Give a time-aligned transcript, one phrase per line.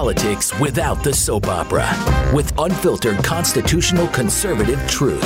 [0.00, 1.86] politics without the soap opera
[2.34, 5.20] with unfiltered constitutional conservative truth.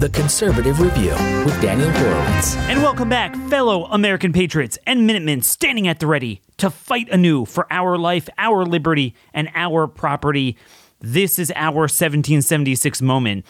[0.00, 1.10] The Conservative Review
[1.44, 2.56] with Daniel Horowitz.
[2.56, 7.44] And welcome back, fellow American patriots and Minutemen standing at the ready to fight anew
[7.44, 10.56] for our life, our liberty, and our property.
[11.00, 13.44] This is our 1776 moment.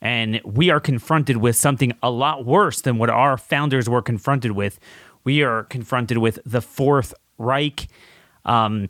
[0.00, 4.52] And we are confronted with something a lot worse than what our founders were confronted
[4.52, 4.80] with.
[5.22, 7.88] We are confronted with the Fourth Reich.
[8.46, 8.88] Um,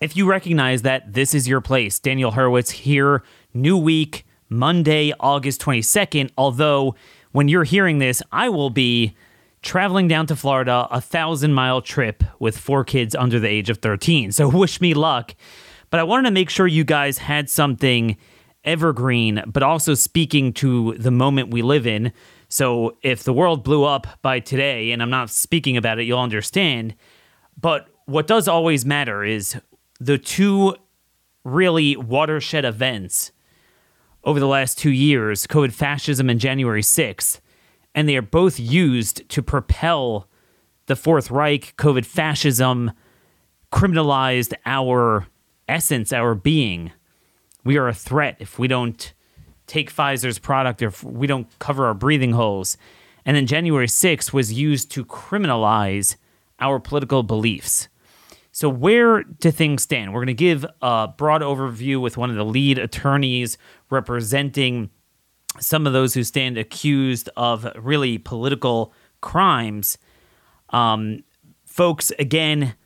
[0.00, 5.60] if you recognize that this is your place, Daniel Horowitz here, new week, Monday, August
[5.62, 6.30] 22nd.
[6.36, 6.94] Although,
[7.32, 9.16] when you're hearing this, I will be
[9.62, 13.78] traveling down to Florida, a thousand mile trip with four kids under the age of
[13.78, 14.32] 13.
[14.32, 15.34] So, wish me luck.
[15.90, 18.16] But I wanted to make sure you guys had something
[18.64, 22.12] evergreen, but also speaking to the moment we live in.
[22.48, 26.18] So, if the world blew up by today, and I'm not speaking about it, you'll
[26.18, 26.94] understand.
[27.60, 29.56] But what does always matter is
[30.04, 30.76] the two
[31.44, 33.32] really watershed events
[34.22, 37.40] over the last two years COVID fascism and January 6th,
[37.94, 40.28] and they are both used to propel
[40.86, 41.74] the Fourth Reich.
[41.78, 42.92] COVID fascism
[43.72, 45.26] criminalized our
[45.68, 46.92] essence, our being.
[47.64, 49.14] We are a threat if we don't
[49.66, 52.76] take Pfizer's product or if we don't cover our breathing holes.
[53.24, 56.16] And then January 6th was used to criminalize
[56.60, 57.88] our political beliefs.
[58.54, 60.14] So, where do things stand?
[60.14, 63.58] We're going to give a broad overview with one of the lead attorneys
[63.90, 64.90] representing
[65.58, 69.98] some of those who stand accused of really political crimes.
[70.70, 71.24] Um,
[71.64, 72.76] folks, again,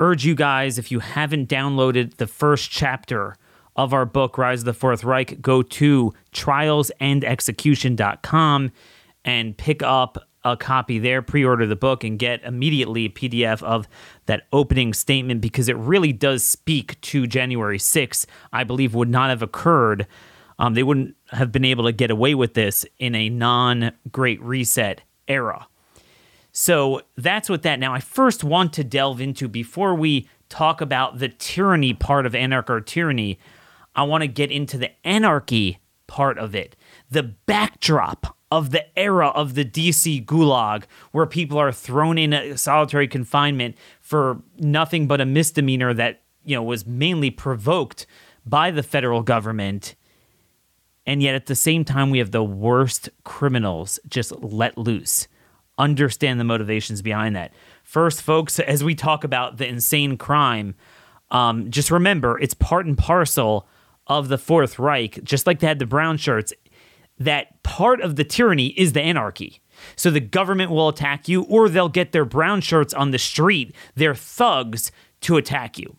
[0.00, 3.36] urge you guys, if you haven't downloaded the first chapter
[3.76, 8.72] of our book, Rise of the Fourth Reich, go to trialsandexecution.com
[9.24, 13.62] and pick up a copy there, pre order the book, and get immediately a PDF
[13.62, 13.88] of
[14.26, 18.26] that opening statement because it really does speak to January 6th.
[18.52, 20.06] I believe would not have occurred.
[20.58, 24.40] Um, they wouldn't have been able to get away with this in a non Great
[24.40, 25.66] Reset era.
[26.52, 27.80] So that's what that.
[27.80, 32.32] Now, I first want to delve into before we talk about the tyranny part of
[32.32, 33.38] anarcho tyranny.
[33.96, 36.76] I want to get into the anarchy part of it,
[37.10, 43.08] the backdrop of the era of the DC gulag, where people are thrown in solitary
[43.08, 48.06] confinement for nothing but a misdemeanor that you know was mainly provoked
[48.46, 49.96] by the federal government.
[51.06, 55.26] And yet, at the same time, we have the worst criminals just let loose.
[55.76, 57.52] Understand the motivations behind that.
[57.82, 60.74] First, folks, as we talk about the insane crime,
[61.30, 63.66] um, just remember it's part and parcel
[64.06, 65.22] of the Fourth Reich.
[65.24, 66.52] Just like they had the brown shirts,
[67.18, 69.60] that part of the tyranny is the anarchy.
[69.96, 73.74] So the government will attack you, or they'll get their brown shirts on the street,
[73.94, 75.96] their thugs, to attack you.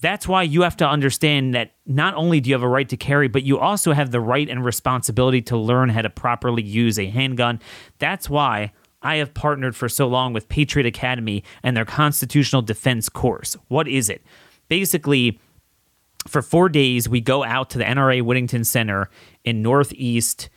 [0.00, 2.96] That's why you have to understand that not only do you have a right to
[2.96, 6.98] carry, but you also have the right and responsibility to learn how to properly use
[6.98, 7.60] a handgun.
[7.98, 8.72] That's why
[9.02, 13.56] I have partnered for so long with Patriot Academy and their constitutional defense course.
[13.66, 14.22] What is it?
[14.68, 15.40] Basically,
[16.28, 19.08] for four days, we go out to the NRA Whittington Center
[19.44, 20.48] in Northeast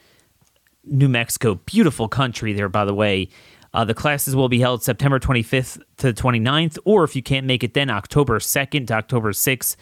[0.83, 1.55] New Mexico.
[1.65, 3.29] Beautiful country there, by the way.
[3.73, 7.45] Uh, the classes will be held September 25th to the 29th, or if you can't
[7.45, 9.75] make it then, October 2nd to October 6th,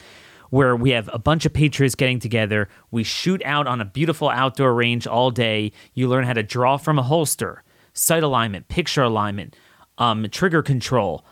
[0.51, 2.69] where we have a bunch of Patriots getting together.
[2.91, 5.71] We shoot out on a beautiful outdoor range all day.
[5.93, 9.55] You learn how to draw from a holster, sight alignment, picture alignment,
[9.97, 11.25] um, trigger control,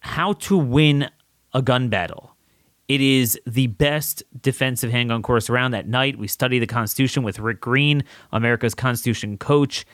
[0.00, 1.10] how to win
[1.52, 2.36] a gun battle.
[2.88, 6.18] It is the best defensive handgun course around that night.
[6.18, 9.84] We study the Constitution with Rick Green, America's Constitution coach.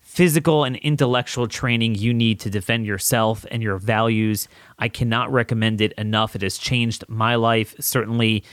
[0.00, 4.48] Physical and intellectual training you need to defend yourself and your values.
[4.78, 6.34] I cannot recommend it enough.
[6.36, 7.74] It has changed my life.
[7.80, 8.44] Certainly,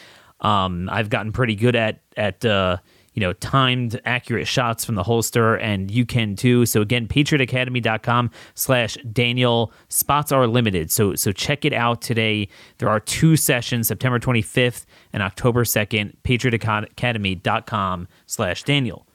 [0.42, 2.78] um, I've gotten pretty good at at uh,
[3.20, 6.66] you know, timed accurate shots from the holster, and you can too.
[6.66, 9.74] So again, patriotacademy.com slash Daniel.
[9.90, 10.90] Spots are limited.
[10.90, 12.48] So so check it out today.
[12.78, 19.06] There are two sessions, September 25th and October 2nd, patriotacademy.com slash Daniel.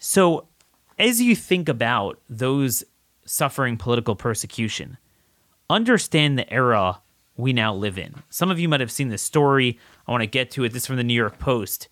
[0.00, 0.48] So
[0.98, 2.82] as you think about those
[3.24, 4.98] suffering political persecution,
[5.70, 7.00] understand the era
[7.36, 8.24] we now live in.
[8.28, 9.78] Some of you might have seen this story.
[10.08, 10.72] I want to get to it.
[10.72, 11.86] This is from the New York Post.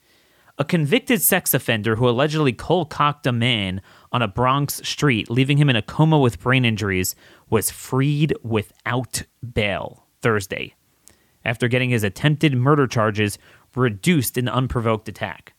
[0.58, 3.80] A convicted sex offender who allegedly cold cocked a man
[4.12, 7.14] on a Bronx street, leaving him in a coma with brain injuries,
[7.48, 9.22] was freed without
[9.54, 10.74] bail Thursday
[11.44, 13.38] after getting his attempted murder charges
[13.74, 15.54] reduced in the unprovoked attack.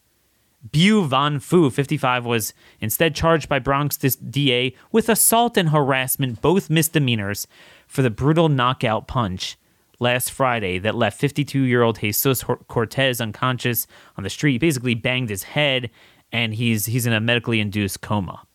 [0.72, 6.70] Bu Van Fu, 55, was instead charged by Bronx DA with assault and harassment, both
[6.70, 7.48] misdemeanors,
[7.88, 9.58] for the brutal knockout punch
[10.04, 14.52] last Friday that left 52 year old Jesus Cortez unconscious on the street.
[14.52, 15.90] He basically banged his head,
[16.32, 18.46] and he's he's in a medically induced coma.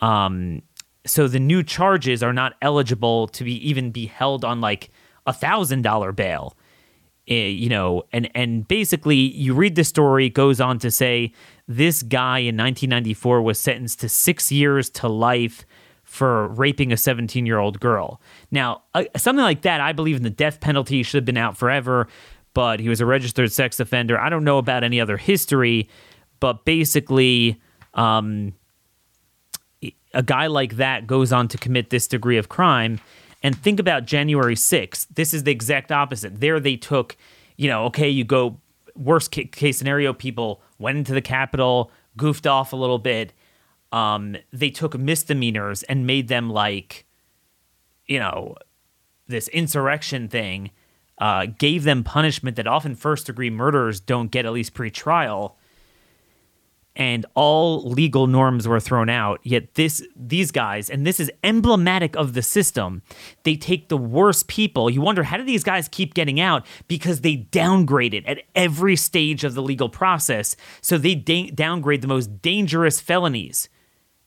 [0.00, 0.62] Um,
[1.04, 4.90] so the new charges are not eligible to be even be held on like
[5.26, 6.56] a thousand dollar bail.
[7.30, 11.32] Uh, you know, and and basically you read the story, goes on to say
[11.66, 15.64] this guy in 1994 was sentenced to six years to life
[16.12, 18.20] for raping a 17 year old girl.
[18.50, 21.56] Now, uh, something like that, I believe in the death penalty should have been out
[21.56, 22.06] forever,
[22.52, 24.20] but he was a registered sex offender.
[24.20, 25.88] I don't know about any other history,
[26.38, 27.58] but basically,
[27.94, 28.52] um,
[30.12, 33.00] a guy like that goes on to commit this degree of crime.
[33.42, 35.06] And think about January 6th.
[35.14, 36.40] This is the exact opposite.
[36.40, 37.16] There they took,
[37.56, 38.60] you know, okay, you go
[38.94, 43.32] worst case scenario, people went into the Capitol, goofed off a little bit
[43.92, 47.06] um, they took misdemeanors and made them like,
[48.06, 48.56] you know,
[49.28, 50.70] this insurrection thing,
[51.18, 55.58] uh, gave them punishment that often first degree murderers don't get, at least pre trial.
[56.94, 59.40] And all legal norms were thrown out.
[59.42, 63.00] Yet this, these guys, and this is emblematic of the system.
[63.44, 64.90] They take the worst people.
[64.90, 66.66] You wonder how do these guys keep getting out?
[66.88, 70.54] Because they downgrade it at every stage of the legal process.
[70.82, 73.70] So they da- downgrade the most dangerous felonies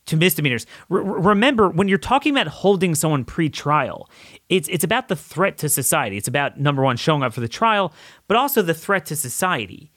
[0.05, 0.65] to misdemeanors.
[0.89, 4.09] R- remember, when you're talking about holding someone pre-trial,
[4.49, 6.17] it's it's about the threat to society.
[6.17, 7.93] It's about number one, showing up for the trial,
[8.27, 9.91] but also the threat to society.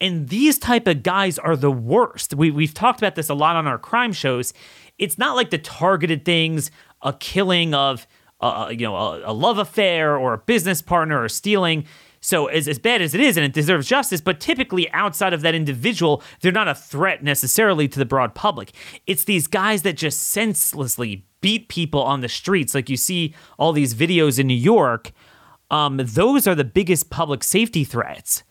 [0.00, 2.34] And these type of guys are the worst.
[2.34, 4.52] We we've talked about this a lot on our crime shows.
[4.98, 6.70] It's not like the targeted things,
[7.02, 8.06] a killing of,
[8.40, 11.86] uh, you know, a, a love affair or a business partner or stealing.
[12.24, 15.42] So as, as bad as it is, and it deserves justice, but typically outside of
[15.42, 18.72] that individual, they're not a threat necessarily to the broad public.
[19.06, 23.72] It's these guys that just senselessly beat people on the streets, like you see all
[23.72, 25.12] these videos in New York.
[25.70, 28.42] Um, those are the biggest public safety threats.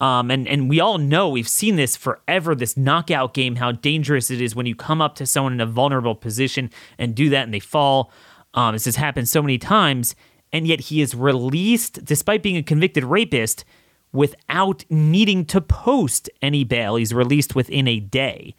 [0.00, 4.30] Um, and, and we all know we've seen this forever this knockout game, how dangerous
[4.30, 7.42] it is when you come up to someone in a vulnerable position and do that
[7.42, 8.12] and they fall.
[8.54, 10.14] Um, this has happened so many times
[10.52, 13.64] and yet he is released despite being a convicted rapist
[14.12, 16.96] without needing to post any bail.
[16.96, 18.54] He's released within a day.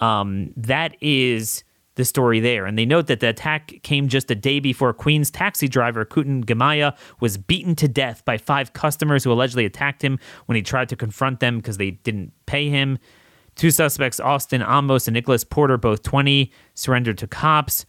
[0.00, 1.62] Um, that is
[1.94, 2.66] the story there.
[2.66, 6.44] And they note that the attack came just a day before Queens taxi driver Kutin
[6.44, 10.88] Gyimah was beaten to death by five customers who allegedly attacked him when he tried
[10.88, 12.98] to confront them because they didn't pay him.
[13.54, 17.84] Two suspects, Austin Amos and Nicholas Porter, both 20, surrendered to cops.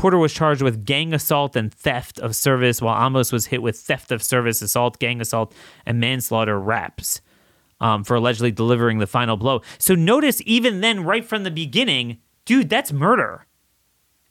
[0.00, 3.78] Porter was charged with gang assault and theft of service, while Amos was hit with
[3.78, 5.54] theft of service, assault, gang assault,
[5.84, 7.20] and manslaughter raps
[7.82, 9.60] um, for allegedly delivering the final blow.
[9.76, 12.16] So notice, even then, right from the beginning,
[12.46, 13.46] dude, that's murder.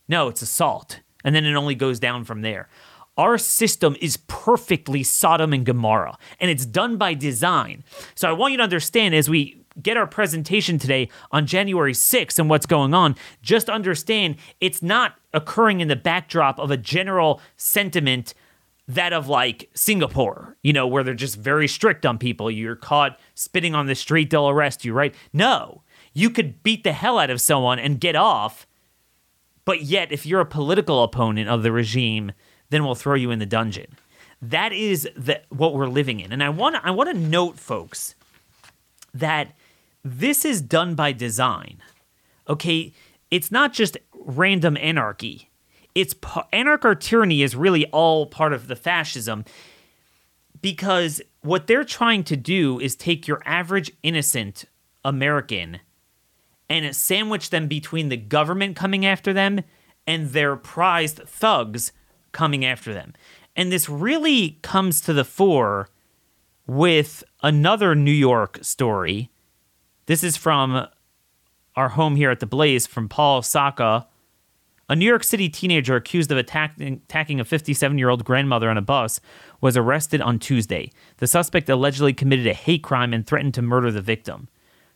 [0.07, 1.01] No, it's assault.
[1.23, 2.67] And then it only goes down from there.
[3.15, 7.83] Our system is perfectly Sodom and Gomorrah, and it's done by design.
[8.15, 12.39] So I want you to understand as we get our presentation today on January 6th
[12.39, 17.41] and what's going on, just understand it's not occurring in the backdrop of a general
[17.57, 18.33] sentiment
[18.87, 22.49] that of like Singapore, you know, where they're just very strict on people.
[22.49, 25.13] You're caught spitting on the street, they'll arrest you, right?
[25.31, 25.83] No,
[26.13, 28.65] you could beat the hell out of someone and get off.
[29.63, 32.31] But yet, if you're a political opponent of the regime,
[32.71, 33.95] then we'll throw you in the dungeon.
[34.41, 36.31] That is the, what we're living in.
[36.31, 38.15] And I want I want to note, folks,
[39.13, 39.55] that
[40.03, 41.81] this is done by design.
[42.47, 42.93] Okay,
[43.31, 45.49] it's not just random anarchy.
[45.95, 49.43] It's anarcho tyranny is really all part of the fascism
[50.61, 54.65] because what they're trying to do is take your average innocent
[55.03, 55.79] American
[56.69, 59.61] and sandwich them between the government coming after them
[60.05, 61.91] and their prized thugs
[62.31, 63.13] coming after them.
[63.55, 65.89] And this really comes to the fore
[66.67, 69.31] with another New York story
[70.09, 70.87] this is from
[71.75, 74.07] our home here at the Blaze from Paul Sacca.
[74.89, 78.77] A New York City teenager accused of attacking, attacking a 57 year old grandmother on
[78.77, 79.21] a bus
[79.61, 80.91] was arrested on Tuesday.
[81.17, 84.49] The suspect allegedly committed a hate crime and threatened to murder the victim.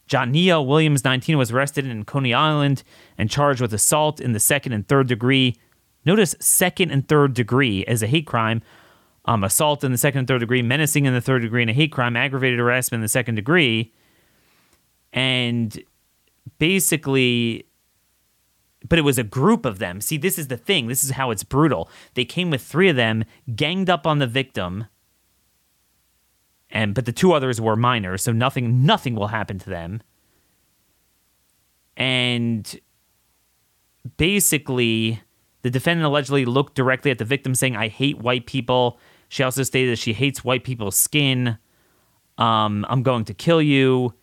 [0.09, 2.81] Johnia Williams, 19, was arrested in Coney Island
[3.15, 5.55] and charged with assault in the second and third degree.
[6.07, 8.63] Notice second and third degree as a hate crime,
[9.25, 11.73] um, assault in the second and third degree, menacing in the third degree, and a
[11.73, 13.93] hate crime, aggravated harassment in the second degree
[15.13, 15.81] and
[16.57, 17.65] basically
[18.87, 20.01] but it was a group of them.
[20.01, 20.87] See, this is the thing.
[20.87, 21.89] This is how it's brutal.
[22.15, 23.23] They came with three of them,
[23.55, 24.87] ganged up on the victim,
[26.69, 30.01] and but the two others were minors, so nothing nothing will happen to them.
[31.95, 32.79] And
[34.17, 35.21] basically,
[35.61, 39.63] the defendant allegedly looked directly at the victim, saying, "I hate white people." She also
[39.63, 41.57] stated that she hates white people's skin.
[42.37, 44.13] Um, I'm going to kill you,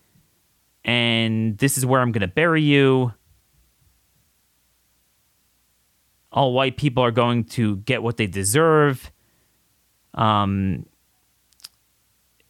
[0.85, 3.13] and this is where I'm going to bury you.
[6.33, 9.11] All white people are going to get what they deserve.
[10.15, 10.87] Um,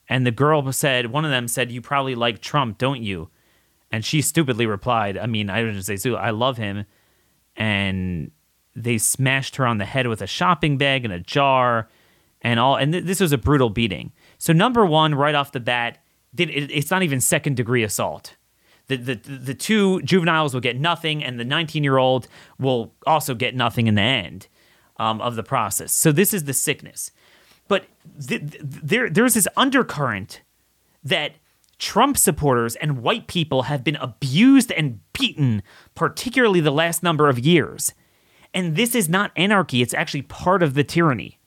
[0.09, 3.31] and the girl said, one of them said, "You probably like Trump, don't you?"
[3.91, 6.17] And she stupidly replied, "I mean, I didn't say so.
[6.17, 6.85] I love him."
[7.57, 8.31] And
[8.75, 11.89] they smashed her on the head with a shopping bag and a jar,
[12.43, 12.77] and all.
[12.77, 14.13] And th- this was a brutal beating.
[14.37, 15.99] So number one, right off the bat,
[16.37, 18.37] it's not even second degree assault.
[18.89, 23.35] The, the, the two juveniles will get nothing, and the 19 year old will also
[23.35, 24.49] get nothing in the end
[24.97, 25.93] um, of the process.
[25.93, 27.13] So this is the sickness.
[27.69, 27.87] But
[28.27, 30.43] th- th- there, there's this undercurrent
[31.05, 31.35] that
[31.79, 35.63] Trump supporters and white people have been abused and beaten,
[35.95, 37.95] particularly the last number of years.
[38.53, 41.39] And this is not anarchy, it's actually part of the tyranny.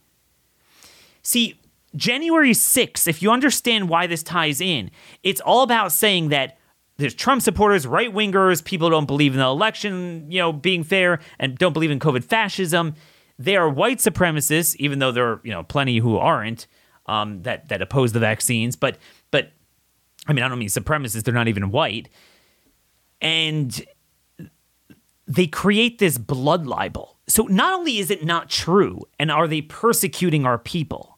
[1.21, 1.59] See,
[1.95, 4.89] January 6th, if you understand why this ties in,
[5.21, 6.57] it's all about saying that
[6.97, 11.19] there's Trump supporters, right wingers, people don't believe in the election, you know, being fair
[11.39, 12.95] and don't believe in COVID fascism.
[13.39, 16.67] They are white supremacists, even though there are you know plenty who aren't
[17.07, 18.75] um, that that oppose the vaccines.
[18.75, 18.97] But
[19.31, 19.51] but
[20.27, 22.09] I mean I don't mean supremacists; they're not even white,
[23.21, 23.85] and
[25.27, 27.17] they create this blood libel.
[27.27, 31.12] So not only is it not true, and are they persecuting our people,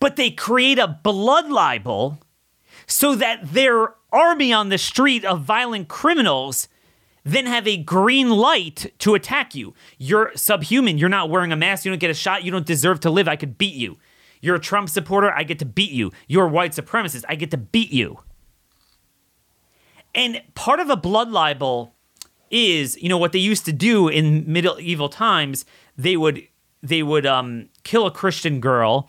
[0.00, 2.18] but they create a blood libel
[2.86, 6.68] so that their army on the street of violent criminals
[7.24, 9.74] then have a green light to attack you.
[9.98, 10.98] You're subhuman.
[10.98, 11.84] You're not wearing a mask.
[11.84, 12.44] You don't get a shot.
[12.44, 13.26] You don't deserve to live.
[13.26, 13.96] I could beat you.
[14.42, 15.32] You're a Trump supporter.
[15.32, 16.12] I get to beat you.
[16.28, 17.24] You're a white supremacist.
[17.28, 18.18] I get to beat you.
[20.14, 21.94] And part of a blood libel
[22.50, 25.64] is, you know, what they used to do in medieval times.
[25.96, 26.46] They would
[26.82, 29.08] they would um, kill a Christian girl,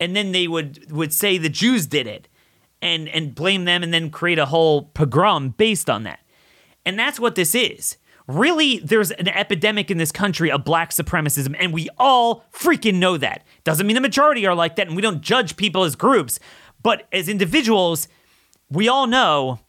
[0.00, 2.28] and then they would would say the Jews did it,
[2.82, 6.20] and and blame them, and then create a whole pogrom based on that.
[6.84, 7.96] And that's what this is.
[8.26, 13.18] Really, there's an epidemic in this country of black supremacism, and we all freaking know
[13.18, 13.44] that.
[13.64, 16.40] Doesn't mean the majority are like that, and we don't judge people as groups.
[16.82, 18.08] But as individuals,
[18.70, 19.60] we all know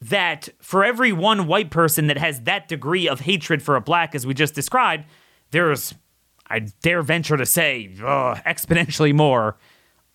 [0.00, 4.16] that for every one white person that has that degree of hatred for a black,
[4.16, 5.04] as we just described,
[5.52, 5.94] there's,
[6.52, 9.56] I dare venture to say, uh, exponentially more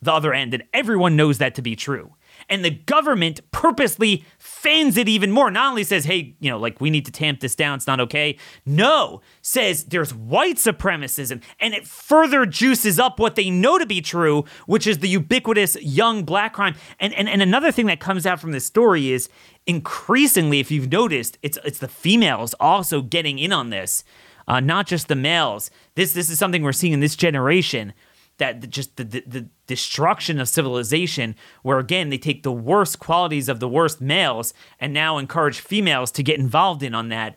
[0.01, 0.53] the other end.
[0.53, 2.13] And everyone knows that to be true
[2.49, 5.51] and the government purposely fans it even more.
[5.51, 7.99] Not only says, hey, you know, like we need to tamp this down, it's not
[8.01, 8.37] okay.
[8.65, 14.01] No, says there's white supremacism, and it further juices up what they know to be
[14.01, 16.75] true, which is the ubiquitous young black crime.
[16.99, 19.29] And and, and another thing that comes out from this story is
[19.65, 24.03] increasingly, if you've noticed, it's it's the females also getting in on this.
[24.47, 25.69] Uh, not just the males.
[25.95, 27.93] This this is something we're seeing in this generation
[28.37, 33.49] that just the, the, the, destruction of civilization where again they take the worst qualities
[33.49, 37.35] of the worst males and now encourage females to get involved in on that.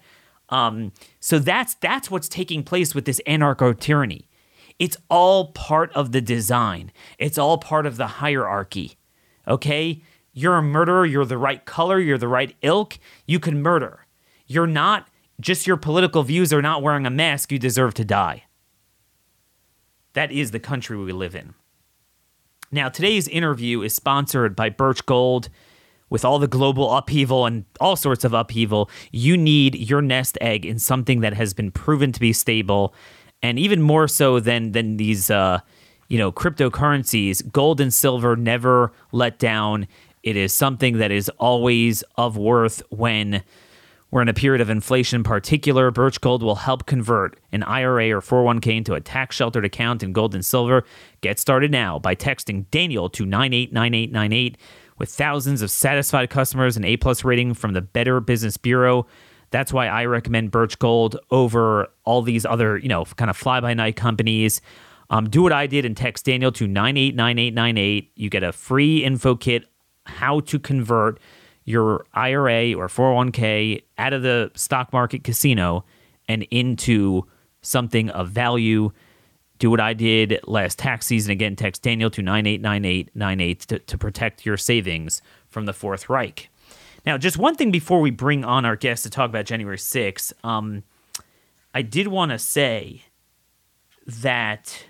[0.50, 4.28] Um, so that's that's what's taking place with this anarcho tyranny
[4.78, 6.90] it's all part of the design.
[7.18, 8.96] It's all part of the hierarchy
[9.50, 10.02] okay?
[10.32, 11.04] You're a murderer.
[11.04, 11.98] You're the right color.
[11.98, 12.98] You're the right ilk.
[13.26, 14.06] You can murder.
[14.46, 15.08] You're not
[15.40, 18.44] just your political views are not wearing a mask you deserve to die
[20.14, 21.54] that is the country we live in.
[22.72, 25.48] Now, today's interview is sponsored by Birch Gold.
[26.08, 30.66] With all the global upheaval and all sorts of upheaval, you need your nest egg
[30.66, 32.92] in something that has been proven to be stable,
[33.44, 35.60] and even more so than than these, uh,
[36.08, 37.48] you know, cryptocurrencies.
[37.52, 39.86] Gold and silver never let down.
[40.24, 43.44] It is something that is always of worth when
[44.10, 45.90] we're in a period of inflation in particular.
[45.90, 50.12] Birch Gold will help convert an IRA or 401k into a tax sheltered account in
[50.12, 50.84] gold and silver.
[51.20, 54.58] Get started now by texting Daniel to 989898
[54.98, 59.06] with thousands of satisfied customers and A plus rating from the Better Business Bureau.
[59.50, 63.60] That's why I recommend Birch Gold over all these other, you know, kind of fly
[63.60, 64.60] by night companies.
[65.08, 68.12] Um, do what I did and text Daniel to 989898.
[68.14, 69.64] You get a free info kit
[70.06, 71.18] how to convert
[71.64, 75.84] your IRA or 401k out of the stock market casino
[76.28, 77.26] and into
[77.62, 78.92] something of value.
[79.58, 81.32] Do what I did last tax season.
[81.32, 86.48] Again, text Daniel to 989898 to, to protect your savings from the Fourth Reich.
[87.04, 90.32] Now, just one thing before we bring on our guest to talk about January 6th,
[90.44, 90.82] um,
[91.74, 93.04] I did want to say
[94.06, 94.86] that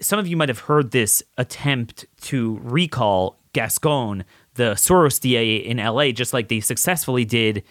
[0.00, 4.24] some of you might have heard this attempt to recall Gascon,
[4.58, 7.62] the Soros DA in LA, just like they successfully did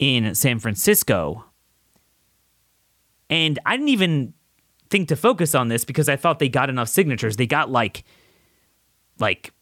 [0.00, 1.44] in San Francisco.
[3.30, 4.34] And I didn't even
[4.90, 7.36] think to focus on this because I thought they got enough signatures.
[7.36, 8.02] They got like
[9.20, 9.52] like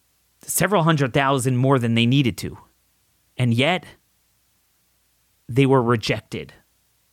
[0.41, 2.57] several hundred thousand more than they needed to.
[3.37, 3.85] And yet
[5.47, 6.53] they were rejected.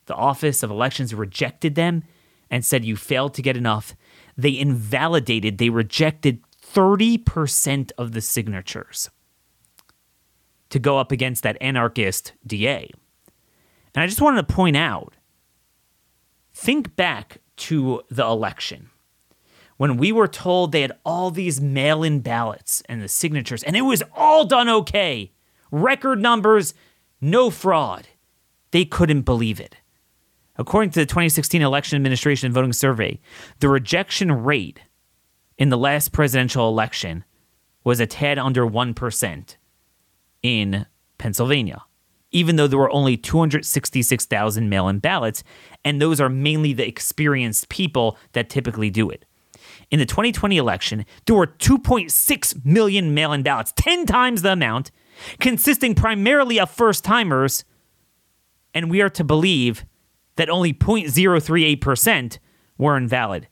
[0.06, 2.04] The Office of Elections rejected them
[2.50, 3.94] and said you failed to get enough.
[4.38, 9.10] They invalidated, they rejected 30% of the signatures
[10.70, 12.90] to go up against that anarchist DA.
[13.94, 15.14] And I just wanted to point out
[16.52, 18.90] think back to the election
[19.76, 23.76] when we were told they had all these mail in ballots and the signatures, and
[23.76, 25.32] it was all done okay.
[25.70, 26.74] Record numbers,
[27.20, 28.08] no fraud.
[28.70, 29.76] They couldn't believe it.
[30.58, 33.20] According to the 2016 Election Administration Voting Survey,
[33.60, 34.80] the rejection rate
[35.58, 37.24] in the last presidential election
[37.84, 39.56] was a tad under 1%
[40.46, 40.86] in
[41.18, 41.82] Pennsylvania,
[42.30, 45.42] even though there were only 266,000 mail in ballots,
[45.84, 49.24] and those are mainly the experienced people that typically do it.
[49.90, 54.90] In the 2020 election, there were 2.6 million mail in ballots, 10 times the amount,
[55.40, 57.64] consisting primarily of first timers,
[58.74, 59.84] and we are to believe
[60.36, 62.38] that only 0.038%
[62.78, 63.48] were invalid.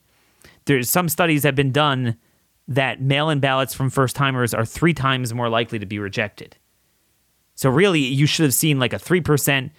[0.67, 2.17] There's some studies have been done
[2.69, 6.57] that mail-in ballots from first timers are 3 times more likely to be rejected.
[7.55, 9.71] So really you should have seen like a 3%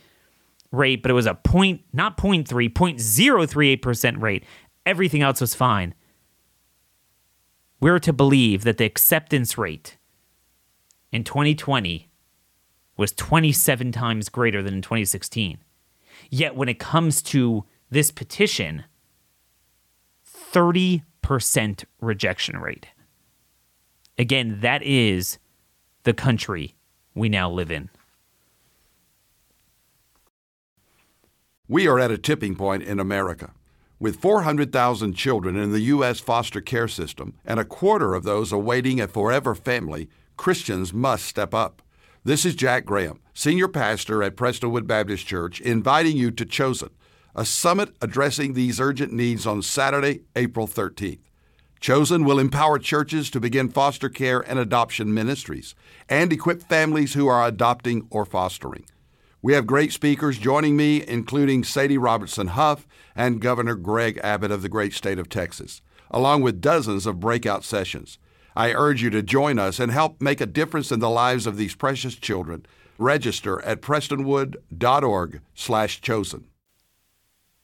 [0.71, 4.43] rate, but it was a point not 0.3, 0.038% rate.
[4.85, 5.93] Everything else was fine
[7.79, 9.97] we're to believe that the acceptance rate
[11.11, 12.09] in 2020
[12.97, 15.57] was 27 times greater than in 2016.
[16.29, 18.85] Yet when it comes to this petition,
[20.51, 22.87] 30% rejection rate.
[24.17, 25.37] Again, that is
[26.03, 26.74] the country
[27.15, 27.89] we now live in.
[31.67, 33.53] We are at a tipping point in America.
[33.97, 36.19] With 400,000 children in the U.S.
[36.19, 41.53] foster care system and a quarter of those awaiting a forever family, Christians must step
[41.53, 41.81] up.
[42.23, 46.89] This is Jack Graham, Senior Pastor at Prestonwood Baptist Church, inviting you to Chosen,
[47.35, 51.19] a summit addressing these urgent needs on Saturday, April 13th.
[51.79, 55.75] Chosen will empower churches to begin foster care and adoption ministries
[56.09, 58.85] and equip families who are adopting or fostering.
[59.41, 64.63] We have great speakers joining me, including Sadie Robertson Huff and Governor Greg Abbott of
[64.63, 68.17] the great state of Texas, along with dozens of breakout sessions.
[68.55, 71.57] I urge you to join us and help make a difference in the lives of
[71.57, 72.65] these precious children.
[72.97, 76.47] Register at prestonwood.org/chosen.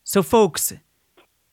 [0.03, 0.73] So folks,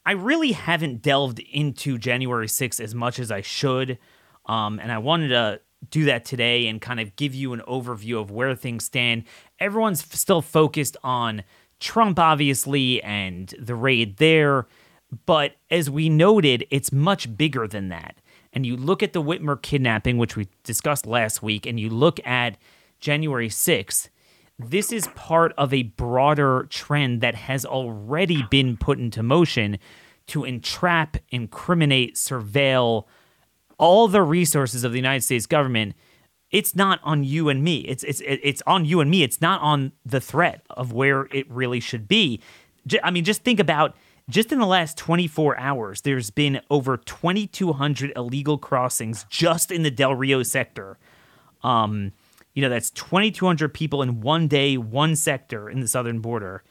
[0.09, 3.99] I really haven't delved into January 6th as much as I should.
[4.47, 8.19] Um, and I wanted to do that today and kind of give you an overview
[8.19, 9.25] of where things stand.
[9.61, 11.45] Everyone's still focused on
[11.79, 14.67] Trump, obviously, and the raid there.
[15.27, 18.17] But as we noted, it's much bigger than that.
[18.55, 22.19] And you look at the Whitmer kidnapping, which we discussed last week, and you look
[22.27, 22.57] at
[22.99, 24.09] January 6th,
[24.59, 29.79] this is part of a broader trend that has already been put into motion
[30.29, 33.05] to entrap, incriminate, surveil,
[33.79, 35.95] all the resources of the United States government,
[36.51, 37.79] it's not on you and me.
[37.81, 39.23] It's it's it's on you and me.
[39.23, 42.41] It's not on the threat of where it really should be.
[43.03, 43.95] I mean, just think about
[44.31, 49.91] just in the last 24 hours, there's been over 2,200 illegal crossings just in the
[49.91, 50.99] Del Rio sector.
[51.63, 52.13] Um,
[52.59, 56.65] you know, that's 2,200 people in one day, one sector in the southern border.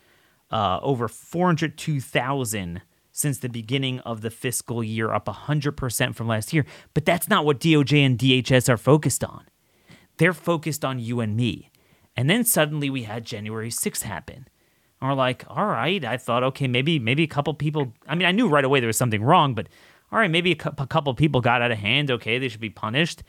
[0.51, 2.81] Uh, over 402,000
[3.13, 6.65] since the beginning of the fiscal year, up 100% from last year.
[6.93, 9.45] But that's not what DOJ and DHS are focused on.
[10.17, 11.71] They're focused on you and me.
[12.17, 14.45] And then suddenly we had January 6th happen.
[14.99, 17.93] And we're like, all right, I thought, okay, maybe maybe a couple people.
[18.09, 19.69] I mean, I knew right away there was something wrong, but
[20.11, 22.11] all right, maybe a, couple people got out of hand.
[22.11, 23.23] Okay, they should be punished.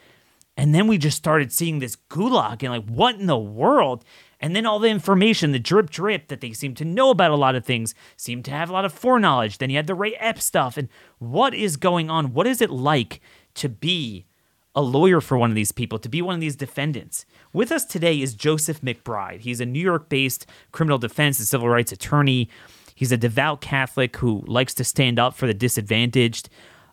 [0.58, 4.04] And then we just started seeing this gulag and like, what in the world?
[4.40, 7.36] And then all the information, the drip drip that they seem to know about a
[7.36, 9.58] lot of things, seem to have a lot of foreknowledge.
[9.58, 10.76] Then you had the Ray Epps stuff.
[10.76, 10.88] And
[11.20, 12.34] what is going on?
[12.34, 13.20] What is it like
[13.54, 14.26] to be
[14.74, 17.24] a lawyer for one of these people, to be one of these defendants?
[17.52, 19.42] With us today is Joseph McBride.
[19.42, 22.50] He's a New York based criminal defense and civil rights attorney.
[22.96, 26.48] He's a devout Catholic who likes to stand up for the disadvantaged.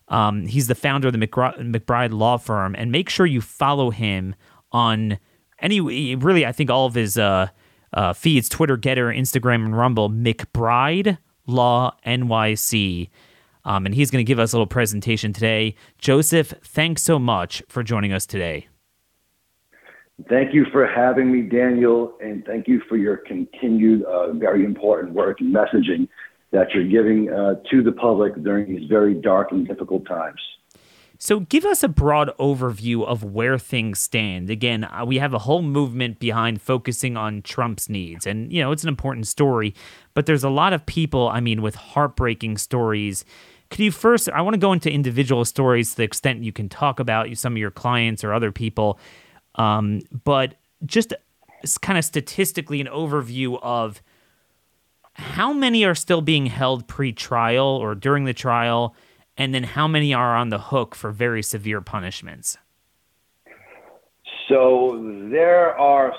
[0.08, 2.74] Um, he's the founder of the McBride Law Firm.
[2.76, 4.34] And make sure you follow him
[4.72, 5.18] on
[5.60, 7.48] any really I think all of his uh,
[7.92, 13.08] uh, feeds, Twitter, Gettr, Instagram, and Rumble, McBride Law NYC.
[13.64, 15.74] Um, and he's going to give us a little presentation today.
[15.98, 18.68] Joseph, thanks so much for joining us today.
[20.30, 25.12] Thank you for having me, Daniel, and thank you for your continued uh, very important
[25.12, 26.08] work and messaging
[26.52, 30.40] that you're giving uh, to the public during these very dark and difficult times.
[31.18, 34.50] So, give us a broad overview of where things stand.
[34.50, 38.70] Again, uh, we have a whole movement behind focusing on Trump's needs, and you know
[38.70, 39.74] it's an important story.
[40.12, 43.24] But there's a lot of people, I mean, with heartbreaking stories.
[43.70, 44.28] Could you first?
[44.28, 47.54] I want to go into individual stories to the extent you can talk about some
[47.54, 48.98] of your clients or other people,
[49.54, 51.14] um, but just
[51.80, 54.02] kind of statistically an overview of
[55.16, 58.94] how many are still being held pre-trial or during the trial
[59.36, 62.58] and then how many are on the hook for very severe punishments?
[64.48, 65.00] So
[65.30, 66.14] there are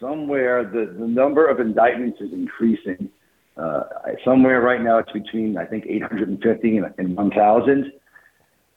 [0.00, 3.10] somewhere the, the number of indictments is increasing.
[3.56, 3.82] Uh,
[4.24, 7.92] somewhere right now it's between I think 850 and, and 1,000.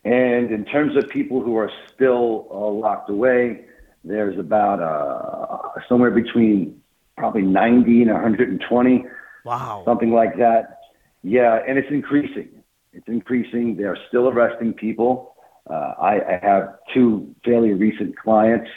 [0.05, 3.65] And in terms of people who are still uh, locked away,
[4.03, 6.81] there's about uh, somewhere between
[7.17, 9.05] probably 90 and 120.
[9.45, 9.83] Wow.
[9.85, 10.79] Something like that.
[11.23, 12.49] Yeah, and it's increasing.
[12.91, 13.77] It's increasing.
[13.77, 15.35] They're still arresting people.
[15.69, 18.69] Uh, I, I, have two fairly recent clients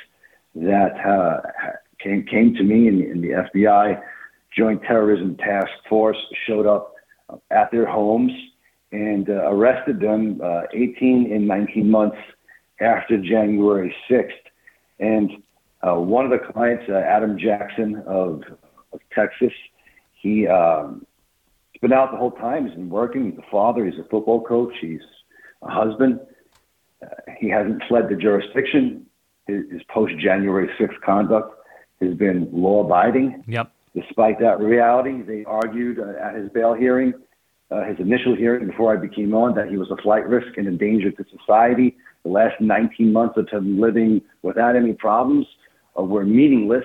[0.55, 1.41] that uh,
[2.03, 4.01] came came to me, and, and, the FBI
[4.57, 6.95] Joint Terrorism Task Force showed up
[7.51, 8.33] at their homes
[8.93, 12.17] and uh, arrested them uh, 18 and 19 months
[12.81, 14.31] after January 6th.
[14.99, 15.31] And
[15.87, 18.43] uh, one of the clients, uh, Adam Jackson of,
[18.93, 19.53] of Texas,
[20.21, 21.07] he um,
[21.81, 22.67] been out the whole time.
[22.67, 23.31] He's been working.
[23.31, 23.85] He's a father.
[23.85, 24.75] He's a football coach.
[24.81, 25.01] He's
[25.63, 26.21] a husband.
[27.03, 29.07] Uh, he hasn't fled the jurisdiction.
[29.47, 31.55] His, his post January 6th conduct
[32.01, 33.45] has been law abiding.
[33.47, 33.71] Yep.
[33.95, 37.15] Despite that reality, they argued uh, at his bail hearing,
[37.71, 40.67] uh, his initial hearing before I became on, that he was a flight risk and
[40.69, 41.97] a danger to society.
[42.25, 45.47] The last 19 months of him living without any problems
[45.99, 46.85] uh, were meaningless.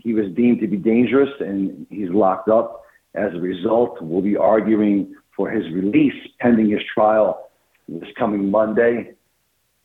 [0.00, 2.84] He was deemed to be dangerous and he's locked up
[3.14, 7.50] as a result, we'll be arguing for his release pending his trial
[7.88, 9.14] this coming Monday.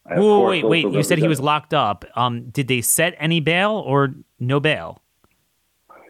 [0.05, 0.89] Whoa, wait, wait!
[0.89, 2.03] You said he was locked up.
[2.15, 5.01] Um, did they set any bail or no bail?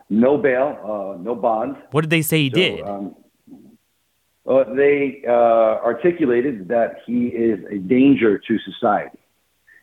[0.10, 1.76] No bail, uh, no bond.
[1.92, 2.82] What did they say he so, did?
[2.82, 3.16] Um,
[4.48, 5.32] uh, they uh,
[5.84, 9.20] articulated that he is a danger to society,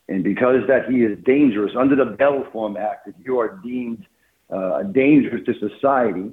[0.08, 4.06] and because that he is dangerous under the Bail Reform Act, if you are deemed
[4.52, 6.32] uh, a danger to society,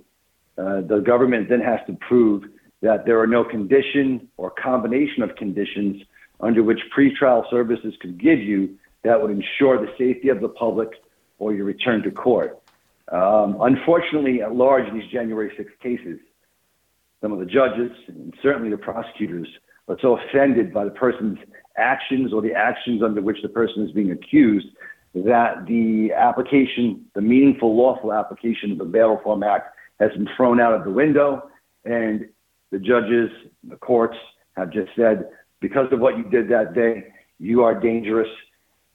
[0.58, 2.44] uh, the government then has to prove
[2.82, 6.04] that there are no condition or combination of conditions
[6.40, 10.90] under which pretrial services could give you that would ensure the safety of the public
[11.40, 12.60] or your return to court.
[13.12, 16.20] Um, unfortunately, at large in these January 6 cases,
[17.22, 19.48] some of the judges and certainly the prosecutors
[19.88, 21.40] are so offended by the person's
[21.78, 24.68] actions or the actions under which the person is being accused
[25.16, 30.60] that the application, the meaningful, lawful application of the Bail Reform Act has been thrown
[30.60, 31.50] out of the window.
[31.86, 32.30] And
[32.72, 33.30] the judges,
[33.64, 34.18] the courts
[34.58, 37.06] have just said, because of what you did that day,
[37.40, 38.28] you are dangerous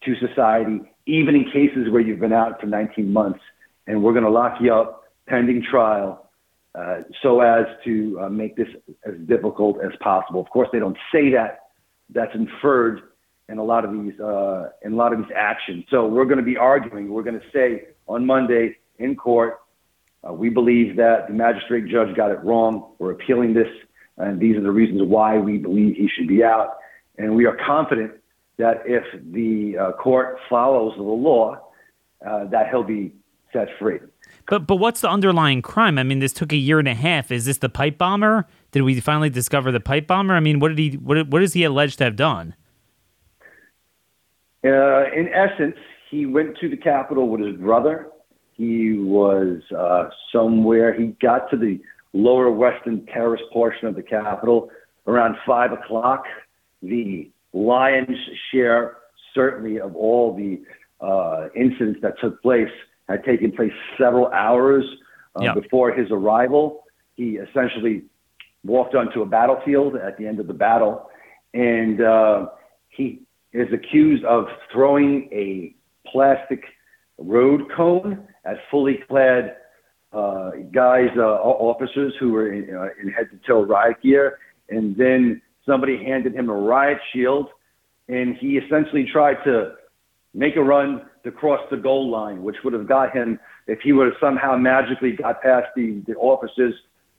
[0.05, 3.41] to society, even in cases where you've been out for 19 months.
[3.87, 6.31] And we're going to lock you up pending trial
[6.75, 8.69] uh, so as to uh, make this
[9.07, 10.41] as difficult as possible.
[10.41, 11.68] Of course, they don't say that.
[12.11, 13.03] That's inferred
[13.49, 15.85] in a lot of these uh, in a lot of these actions.
[15.91, 17.11] So we're going to be arguing.
[17.11, 19.61] We're going to say on Monday in court
[20.27, 22.93] uh, we believe that the magistrate judge got it wrong.
[22.99, 23.69] We're appealing this,
[24.17, 26.79] and these are the reasons why we believe he should be out.
[27.19, 28.13] And we are confident
[28.59, 31.59] that if the uh, court follows the law,
[32.27, 33.13] uh, that he'll be
[33.53, 33.99] set free.
[34.49, 35.99] But but what's the underlying crime?
[35.99, 37.31] I mean, this took a year and a half.
[37.31, 38.47] Is this the pipe bomber?
[38.73, 40.35] Did we finally discover the pipe bomber?
[40.35, 42.55] I mean, what did he what what is he alleged to have done?
[44.65, 45.77] Uh, in essence,
[46.11, 48.09] he went to the Capitol with his brother
[48.59, 50.93] he was uh, somewhere.
[50.93, 51.81] He got to the
[52.13, 54.69] lower western terrace portion of the Capitol
[55.07, 56.25] around five o'clock.
[56.83, 58.19] The lion's
[58.51, 58.97] share,
[59.33, 60.61] certainly, of all the
[61.01, 62.69] uh, incidents that took place
[63.09, 64.85] had taken place several hours
[65.37, 65.55] uh, yep.
[65.55, 66.83] before his arrival.
[67.15, 68.03] He essentially
[68.69, 71.11] walked onto a battlefield at the end of the battle,
[71.55, 72.47] and uh,
[72.89, 75.75] he is accused of throwing a
[76.11, 76.63] plastic
[77.19, 79.57] road cone at fully clad
[80.13, 84.39] uh, guys, uh, officers who were in, uh, in head to toe riot gear.
[84.71, 87.49] And then somebody handed him a riot shield,
[88.09, 89.75] and he essentially tried to
[90.35, 93.93] make a run to cross the goal line, which would have got him, if he
[93.93, 96.75] would have somehow magically got past the, the officers,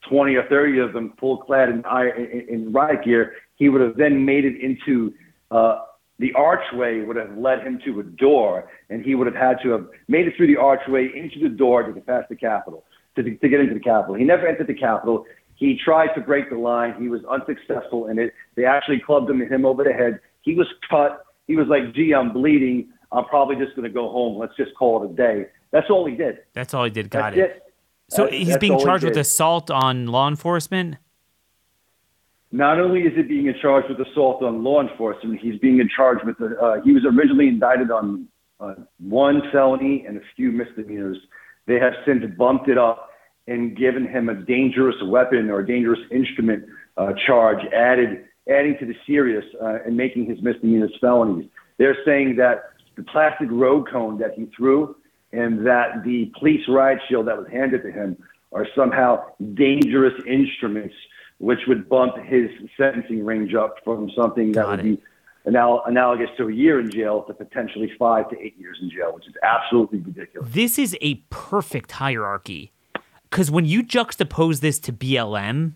[0.08, 1.84] 20 or 30 of them full clad in,
[2.18, 5.14] in, in riot gear, he would have then made it into
[5.52, 5.80] uh,
[6.20, 9.70] the archway would have led him to a door, and he would have had to
[9.70, 12.84] have made it through the archway into the door to get past the Capitol,
[13.16, 14.16] to, to get into the Capitol.
[14.16, 15.26] He never entered the Capitol.
[15.56, 16.96] He tried to break the line.
[17.02, 18.34] He was unsuccessful in it.
[18.56, 20.20] They actually clubbed him, him over the head.
[20.42, 21.26] He was cut.
[21.48, 22.90] He was like, gee, I'm bleeding.
[23.12, 24.38] I'm probably just going to go home.
[24.38, 25.50] Let's just call it a day.
[25.72, 26.40] That's all he did.
[26.54, 27.10] That's all he did.
[27.10, 27.56] Got That's it.
[27.58, 27.69] it.
[28.10, 30.98] So That- he's being all he charged with assault on law enforcement.
[32.52, 36.38] Not only is he being charged with assault on law enforcement, he's being charged with
[36.40, 36.60] the.
[36.60, 38.28] Uh, he was originally indicted on
[38.60, 41.18] uh, one felony and a few misdemeanors.
[41.68, 43.12] They have since bumped it up
[43.48, 46.66] and given him a dangerous weapon or dangerous instrument
[46.98, 51.48] uh, charge, added adding to the serious uh, and making his misdemeanors felonies.
[51.78, 54.96] They're saying that the plastic road cone that he threw
[55.32, 58.18] and that the police riot shield that was handed to him
[58.52, 60.96] are somehow dangerous instruments,
[61.38, 64.84] which would bump his sentencing range up from something that Got would it.
[64.84, 65.02] be
[65.48, 69.14] anal- analogous to a year in jail to potentially five to eight years in jail,
[69.14, 70.50] which is absolutely ridiculous.
[70.52, 72.72] This is a perfect hierarchy
[73.30, 75.74] because when you juxtapose this to BLM,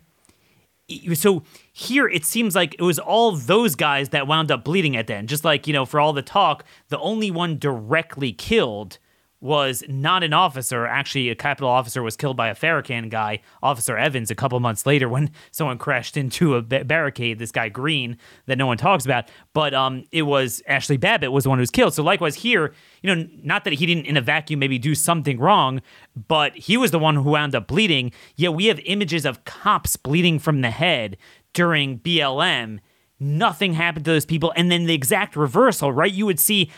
[1.13, 5.07] so here it seems like it was all those guys that wound up bleeding at
[5.07, 5.29] the end.
[5.29, 8.97] Just like, you know, for all the talk, the only one directly killed
[9.43, 10.87] was not an officer.
[10.87, 14.85] Actually, a Capitol officer was killed by a Farrakhan guy, Officer Evans, a couple months
[14.85, 17.39] later when someone crashed into a barricade.
[17.39, 21.43] This guy Green that no one talks about, but um, it was Ashley Babbitt was
[21.43, 21.93] the one who was killed.
[21.93, 25.37] So likewise here, you know, not that he didn't in a vacuum maybe do something
[25.37, 25.81] wrong,
[26.15, 28.13] but he was the one who wound up bleeding.
[28.37, 31.17] Yet we have images of cops bleeding from the head
[31.51, 32.79] during BLM.
[33.19, 36.11] Nothing happened to those people, and then the exact reversal, right?
[36.11, 36.71] You would see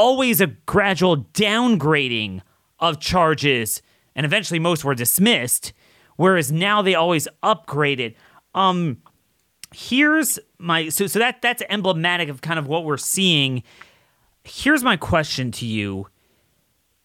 [0.00, 2.40] always a gradual downgrading
[2.78, 3.82] of charges,
[4.16, 5.74] and eventually most were dismissed,
[6.16, 8.14] whereas now they always upgraded.
[8.54, 9.02] Um,
[9.74, 13.62] here's my so so that that's emblematic of kind of what we're seeing.
[14.42, 16.08] Here's my question to you.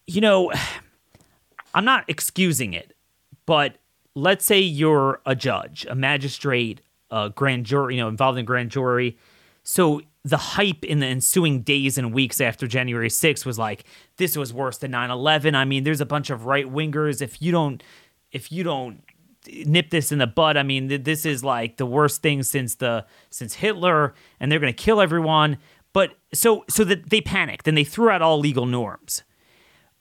[0.06, 0.52] You know,
[1.74, 2.96] I'm not excusing it,
[3.44, 3.76] but
[4.14, 6.80] let's say you're a judge, a magistrate,
[7.10, 9.18] a grand jury, you know, involved in grand jury.
[9.68, 13.82] So the hype in the ensuing days and weeks after January 6th was like,
[14.16, 15.56] this was worse than 9/11.
[15.56, 17.20] I mean, there's a bunch of right wingers.
[17.20, 17.82] If you don't,
[18.30, 19.02] if you don't
[19.66, 22.76] nip this in the bud, I mean, th- this is like the worst thing since
[22.76, 25.58] the since Hitler, and they're gonna kill everyone.
[25.92, 29.24] But so so that they panicked and they threw out all legal norms.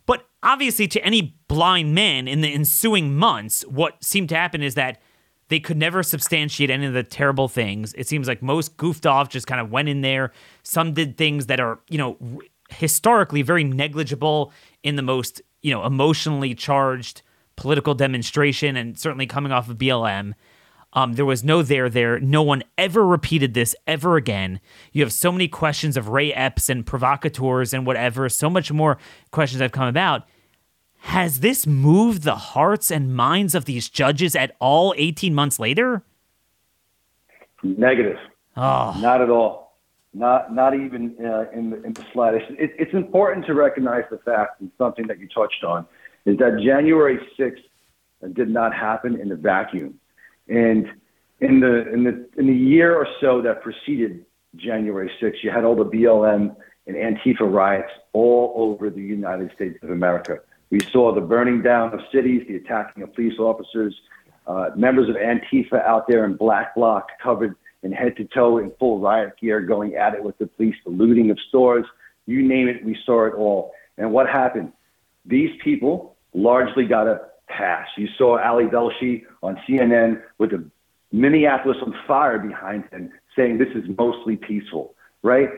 [0.05, 4.75] But obviously, to any blind man in the ensuing months, what seemed to happen is
[4.75, 5.01] that
[5.47, 7.93] they could never substantiate any of the terrible things.
[7.93, 10.31] It seems like most goofed off, just kind of went in there.
[10.63, 12.17] Some did things that are, you know,
[12.69, 14.51] historically very negligible
[14.83, 17.21] in the most, you know, emotionally charged
[17.55, 20.33] political demonstration, and certainly coming off of BLM.
[20.93, 22.19] Um, there was no there there.
[22.19, 24.61] No one ever repeated this ever again.
[24.93, 28.29] You have so many questions of Ray Epps and provocateurs and whatever.
[28.29, 28.97] So much more
[29.31, 30.27] questions have come about.
[31.05, 36.01] Has this moved the hearts and minds of these judges at all 18 months later?
[37.61, 38.17] Negative.
[38.57, 39.77] Oh, Not at all.
[40.13, 42.45] Not not even uh, in, the, in the slightest.
[42.57, 45.85] It, it's important to recognize the fact, and something that you touched on,
[46.25, 49.99] is that January 6th did not happen in a vacuum.
[50.47, 50.87] And
[51.39, 55.65] in the in the in the year or so that preceded January 6th, you had
[55.65, 56.55] all the BLM
[56.87, 60.39] and Antifa riots all over the United States of America.
[60.69, 63.95] We saw the burning down of cities, the attacking of police officers,
[64.47, 68.71] uh, members of Antifa out there in black bloc covered in head to toe in
[68.79, 71.85] full riot gear going at it with the police, the looting of stores,
[72.25, 73.73] you name it, we saw it all.
[73.97, 74.73] And what happened?
[75.25, 77.87] These people largely got a pass.
[77.97, 80.69] You saw Ali Velshi on CNN with the
[81.11, 85.49] Minneapolis on fire behind him saying this is mostly peaceful, right?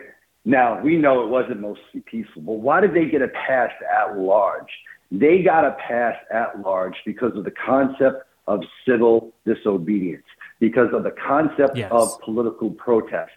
[0.46, 4.18] Now, we know it wasn't mostly peaceful, but why did they get a pass at
[4.18, 4.72] large?
[5.12, 10.26] They got a pass at large because of the concept of civil disobedience,
[10.60, 11.92] because of the concept Yes.
[11.92, 13.32] of political protest.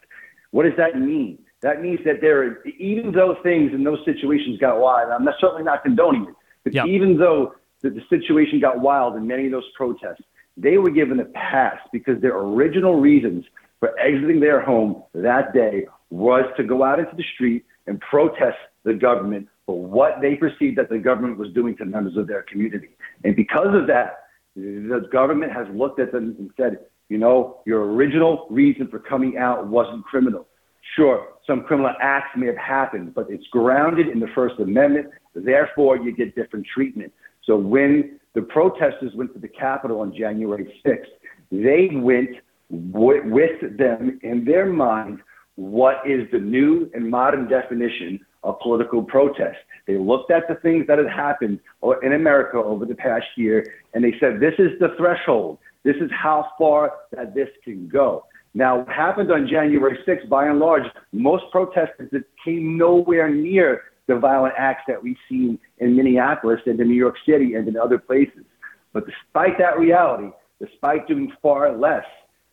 [0.51, 1.39] What does that mean?
[1.63, 5.63] That means that there, even though things in those situations got wild, I'm not, certainly
[5.63, 6.87] not condoning it, but Yeah.
[6.87, 10.23] even though the, the situation got wild in many of those protests,
[10.57, 13.45] they were given a pass because their original reasons
[13.79, 18.59] for exiting their home that day was to go out into the street and protest
[18.85, 22.43] the government for what they perceived that the government was doing to members of their
[22.43, 22.89] community.
[23.23, 24.25] And because of that,
[24.57, 26.79] the government has looked at them and said,
[27.09, 30.49] you know, your original reason for coming out wasn't criminal.
[30.97, 35.07] Sure, some criminal acts may have happened, but it's grounded in the First Amendment.
[35.37, 37.13] Therefore, you get different treatment.
[37.45, 41.05] So when the protesters went to the Capitol on January 6th,
[41.53, 42.31] they went
[42.71, 45.21] with them in their mind
[45.55, 49.59] what is the new and modern definition of political protest.
[49.87, 51.61] They looked at the things that had happened
[52.03, 55.59] in America over the past year and they said, this is the threshold.
[55.83, 58.25] This is how far that this can go.
[58.53, 62.11] Now, what happened on January 6th, by and large, most protesters
[62.45, 67.15] came nowhere near the violent acts that we've seen in Minneapolis and in New York
[67.27, 68.45] City and in other places.
[68.93, 72.05] But despite that reality, despite doing far less,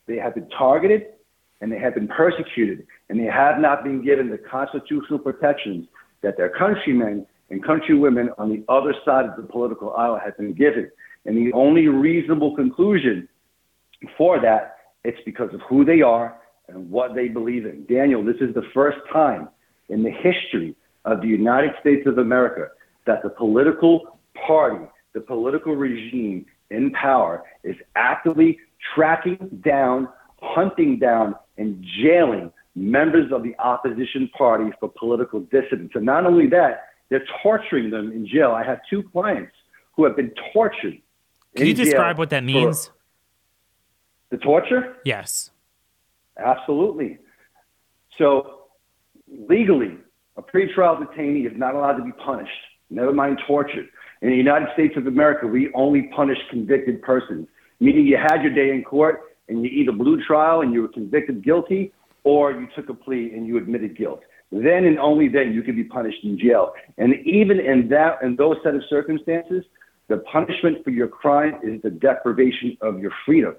[0.06, 1.08] they have been targeted
[1.62, 5.88] and they have been persecuted and they have not been given the constitutional protections
[6.22, 10.54] that their countrymen and countrywomen on the other side of the political aisle have been
[10.54, 10.92] given.
[11.26, 13.28] And the only reasonable conclusion
[14.18, 17.86] for that, it's because of who they are and what they believe in.
[17.86, 19.48] Daniel, this is the first time
[19.90, 22.68] in the history of the United States of America
[23.06, 28.60] that the political party, the political regime in power is actively
[28.94, 30.10] tracking down,
[30.42, 35.92] hunting down, and jailing members of the opposition party for political dissidence.
[35.96, 38.52] And not only that, they're torturing them in jail.
[38.52, 39.54] I have two clients
[39.96, 40.98] who have been tortured.
[41.56, 42.92] Can you describe what that means?
[44.30, 44.98] The torture?
[45.06, 45.50] Yes.
[46.38, 47.18] Absolutely.
[48.18, 48.66] So,
[49.50, 49.98] legally,
[50.36, 52.52] a pretrial detainee is not allowed to be punished,
[52.92, 53.88] never mind tortured.
[54.22, 57.48] In the United States of America, we only punish convicted persons,
[57.80, 60.88] meaning you had your day in court and you either blew trial and you were
[60.90, 61.92] convicted guilty
[62.28, 64.20] or you took a plea and you admitted guilt.
[64.52, 66.74] Then and only then you can be punished in jail.
[66.98, 69.64] And even in that in those set of circumstances,
[70.10, 73.56] the punishment for your crime is the deprivation of your freedom.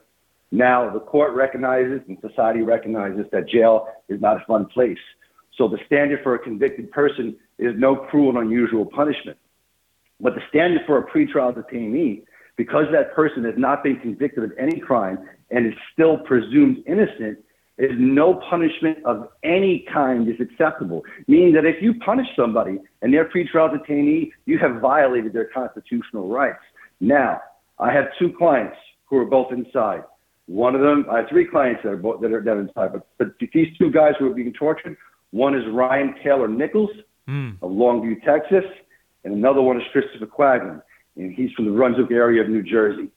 [0.50, 4.98] Now the court recognizes and society recognizes that jail is not a fun place.
[5.56, 9.38] So the standard for a convicted person is no cruel and unusual punishment.
[10.20, 12.24] But the standard for a pretrial detainee,
[12.56, 15.18] because that person has not been convicted of any crime
[15.50, 17.38] and is still presumed innocent,
[17.78, 21.02] is no punishment of any kind is acceptable.
[21.28, 26.28] Meaning that if you punish somebody and they're pretrial detainee, you have violated their constitutional
[26.28, 26.58] rights.
[27.00, 27.40] Now,
[27.78, 30.02] I have two clients who are both inside.
[30.46, 32.92] One of them, I have three clients that are both that are, that are inside,
[32.92, 34.96] but, but these two guys who are being tortured,
[35.30, 36.90] one is Ryan Taylor Nichols
[37.28, 37.54] mm.
[37.62, 38.64] of Longview, Texas,
[39.24, 40.82] and another one is Christopher Quaglin,
[41.16, 43.10] and he's from the Brunswick area of New Jersey.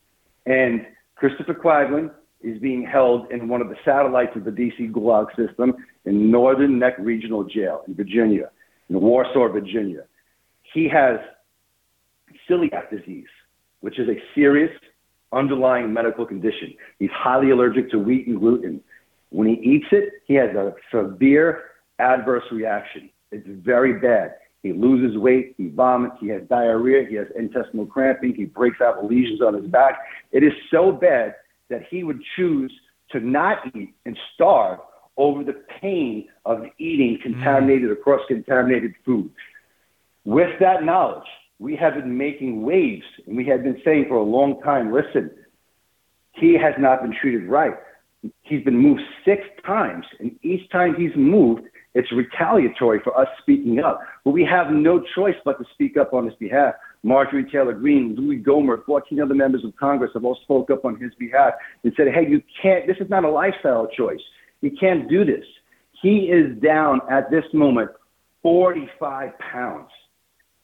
[0.44, 2.10] And Christopher Quaglin
[2.42, 5.74] is being held in one of the satellites of the DC Gulag system
[6.04, 8.50] in Northern Neck Regional Jail in Virginia,
[8.88, 10.04] in Warsaw, Virginia.
[10.74, 11.18] He has
[12.48, 13.28] celiac disease,
[13.80, 14.70] which is a serious
[15.32, 16.74] underlying medical condition.
[16.98, 18.80] He's highly allergic to wheat and gluten.
[19.30, 21.62] When he eats it, he has a severe
[21.98, 23.10] adverse reaction.
[23.30, 24.34] It's very bad.
[24.62, 29.04] He loses weight, he vomits, he has diarrhea, he has intestinal cramping, he breaks out
[29.04, 29.98] lesions on his back.
[30.30, 31.34] It is so bad
[31.72, 32.72] that he would choose
[33.10, 34.78] to not eat and starve
[35.16, 37.92] over the pain of eating contaminated mm.
[37.92, 39.30] or cross contaminated food.
[40.24, 41.26] With that knowledge,
[41.58, 45.30] we have been making waves and we have been saying for a long time listen,
[46.32, 47.74] he has not been treated right.
[48.42, 51.62] He's been moved six times, and each time he's moved,
[51.94, 54.00] it's retaliatory for us speaking up.
[54.24, 56.74] But we have no choice but to speak up on his behalf.
[57.02, 60.98] Marjorie Taylor Greene, Louie Gohmert, 14 other members of Congress have all spoke up on
[61.00, 64.20] his behalf and said, hey, you can't, this is not a lifestyle choice.
[64.60, 65.44] You can't do this.
[66.00, 67.90] He is down at this moment
[68.42, 69.90] 45 pounds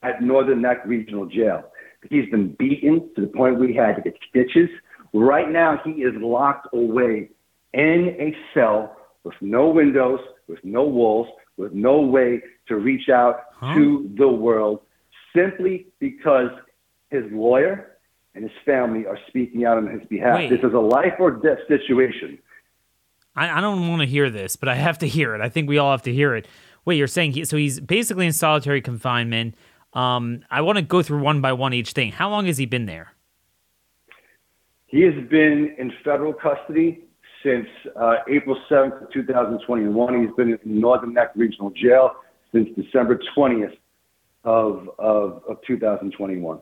[0.01, 1.63] at Northern Neck Regional Jail.
[2.09, 4.69] He's been beaten to the point where he had to get stitches.
[5.13, 7.29] Right now, he is locked away
[7.73, 13.41] in a cell with no windows, with no walls, with no way to reach out
[13.53, 13.75] huh?
[13.75, 14.79] to the world
[15.35, 16.49] simply because
[17.09, 17.97] his lawyer
[18.35, 20.35] and his family are speaking out on his behalf.
[20.35, 20.49] Wait.
[20.49, 22.39] This is a life or death situation.
[23.35, 25.41] I, I don't want to hear this, but I have to hear it.
[25.41, 26.47] I think we all have to hear it.
[26.85, 29.55] Wait, you're saying he, so he's basically in solitary confinement.
[29.93, 32.11] Um, I want to go through one by one each thing.
[32.11, 33.13] How long has he been there?
[34.87, 37.01] He has been in federal custody
[37.43, 40.21] since uh, April 7th, 2021.
[40.25, 42.11] He's been in Northern Neck Regional Jail
[42.51, 43.77] since December 20th,
[44.43, 46.59] of, of, of 2021.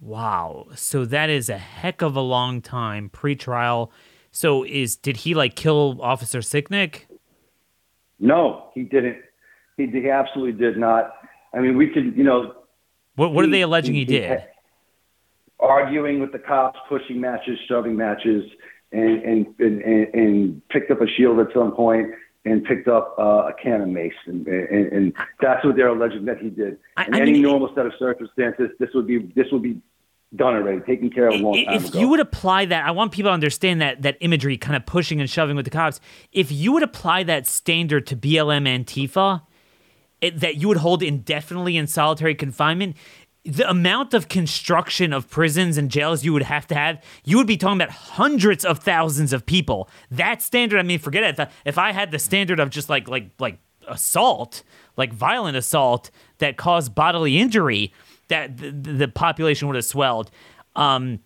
[0.00, 0.66] Wow.
[0.74, 3.92] So that is a heck of a long time pre-trial.
[4.30, 7.02] So is did he like kill Officer Sicknick?
[8.18, 9.18] No, he didn't.
[9.76, 11.12] He, he absolutely did not.
[11.54, 12.54] I mean, we could, you know.
[13.16, 14.44] What What he, are they alleging he, he did?
[15.62, 18.44] arguing with the cops, pushing matches, shoving matches,
[18.90, 22.08] and and, and and picked up a shield at some point
[22.44, 26.24] and picked up uh, a can of mace, and, and, and, that's what they're alleging
[26.24, 26.78] that he did.
[27.06, 29.80] In I any mean, normal set of circumstances, this would be this would be
[30.34, 32.00] done already, taken care of a long time if ago.
[32.00, 35.20] you would apply that, I want people to understand that that imagery, kind of pushing
[35.20, 36.00] and shoving with the cops.
[36.32, 39.42] If you would apply that standard to BLM Antifa,
[40.20, 42.96] it, that you would hold indefinitely in solitary confinement,
[43.44, 47.46] the amount of construction of prisons and jails you would have to have, you would
[47.46, 49.88] be talking about hundreds of thousands of people.
[50.10, 51.48] That standard, I mean, forget it.
[51.64, 54.62] If I had the standard of just like like like assault,
[54.96, 57.92] like violent assault that caused bodily injury,
[58.28, 60.30] that the, the population would have swelled.
[60.76, 61.18] Um,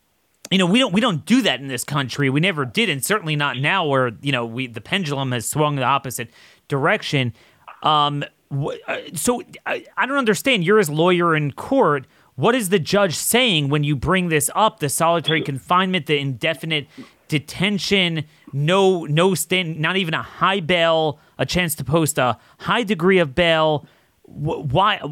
[0.51, 2.31] you know, we don't we don't do that in this country.
[2.31, 5.77] We never did, and certainly not now, where you know we the pendulum has swung
[5.77, 6.31] the opposite
[6.69, 7.35] direction.
[7.83, 10.64] Um, Uh, so I, I don't understand.
[10.64, 12.07] You're his lawyer in court.
[12.36, 14.80] What is the judge saying when you bring this up?
[14.80, 16.86] The solitary confinement, the indefinite
[17.28, 22.82] detention, no no stand, not even a high bail, a chance to post a high
[22.82, 23.86] degree of bail.
[24.22, 25.09] Why uh,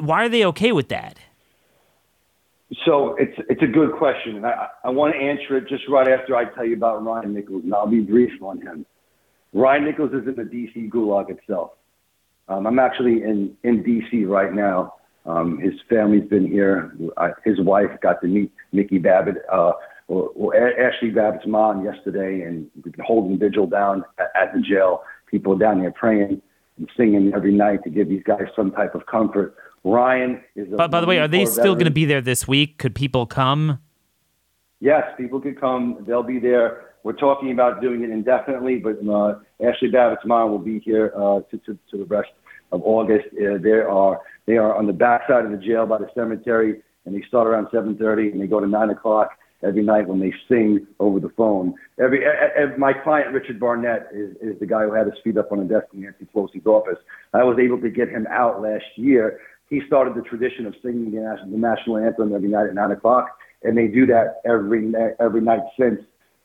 [0.00, 1.18] why are they okay with that?
[2.86, 6.08] So it's it's a good question, and I, I want to answer it just right
[6.08, 8.86] after I tell you about Ryan Nichols, and I'll be brief on him.
[9.52, 10.88] Ryan Nichols is in the D.C.
[10.88, 11.72] Gulag itself.
[12.48, 14.24] Um, I'm actually in in D.C.
[14.24, 14.94] right now.
[15.24, 16.92] Um, his family's been here.
[17.16, 19.72] I, his wife got to meet Mickey Babbitt, uh,
[20.08, 24.60] or, or Ashley Babbitt's mom yesterday, and we've been holding vigil down at, at the
[24.60, 25.02] jail.
[25.30, 26.42] People down there praying
[26.76, 30.68] and singing every night to give these guys some type of comfort Ryan is.
[30.70, 32.78] But by the way, are they still going to be there this week?
[32.78, 33.80] Could people come?
[34.80, 36.04] Yes, people could come.
[36.06, 36.91] They'll be there.
[37.02, 41.40] We're talking about doing it indefinitely, but uh, Ashley Babbitt's mom will be here uh,
[41.50, 42.30] to, to, to the rest
[42.70, 43.26] of August.
[43.32, 47.14] Uh, they are they are on the backside of the jail by the cemetery, and
[47.14, 49.30] they start around 7:30 and they go to 9 o'clock
[49.62, 51.74] every night when they sing over the phone.
[52.00, 55.52] Every, every my client Richard Barnett is, is the guy who had his feet up
[55.52, 56.98] on the desk in Nancy Pelosi's office.
[57.32, 59.38] I was able to get him out last year
[59.72, 62.90] he started the tradition of singing the national, the national anthem every night at nine
[62.90, 65.98] o'clock, and they do that every every night since.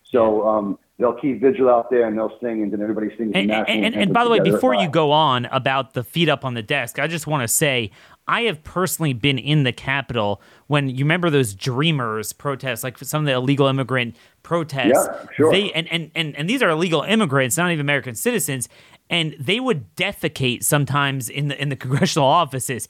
[0.09, 3.47] So um, they'll keep vigil out there and they'll sing, and then everybody sings and,
[3.47, 3.95] national and.
[3.95, 6.99] And, by the way, before you go on about the feet up on the desk,
[6.99, 7.91] I just want to say
[8.27, 13.23] I have personally been in the Capitol when you remember those Dreamers protests, like some
[13.23, 14.91] of the illegal immigrant protests.
[14.93, 15.51] Yeah, sure.
[15.51, 18.69] They and, and, and, and these are illegal immigrants, not even American citizens
[19.09, 22.87] and they would defecate sometimes in the in the congressional offices.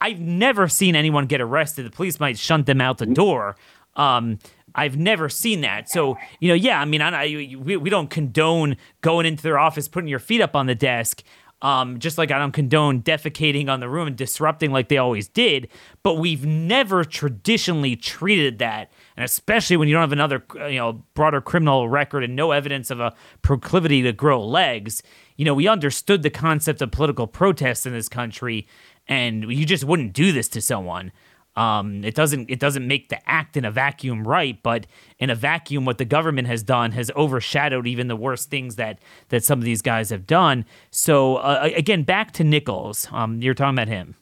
[0.00, 1.86] I've never seen anyone get arrested.
[1.86, 3.56] The police might shunt them out the door.
[3.96, 4.38] Um,
[4.74, 5.88] I've never seen that.
[5.88, 7.26] So you know, yeah, I mean, I,
[7.58, 11.22] we we don't condone going into their office, putting your feet up on the desk.
[11.62, 15.28] Um, just like I don't condone defecating on the room and disrupting like they always
[15.28, 15.68] did,
[16.02, 21.04] but we've never traditionally treated that, and especially when you don't have another, you know,
[21.12, 25.02] broader criminal record and no evidence of a proclivity to grow legs
[25.40, 28.66] you know, we understood the concept of political protest in this country,
[29.08, 31.12] and you just wouldn't do this to someone.
[31.56, 34.86] Um, it doesn't it doesn't make the act in a vacuum right, but
[35.18, 39.00] in a vacuum, what the government has done has overshadowed even the worst things that
[39.28, 40.64] that some of these guys have done.
[40.90, 43.08] So uh, again, back to Nichols.
[43.12, 44.14] Um, you're talking about him.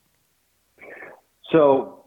[1.52, 2.04] So,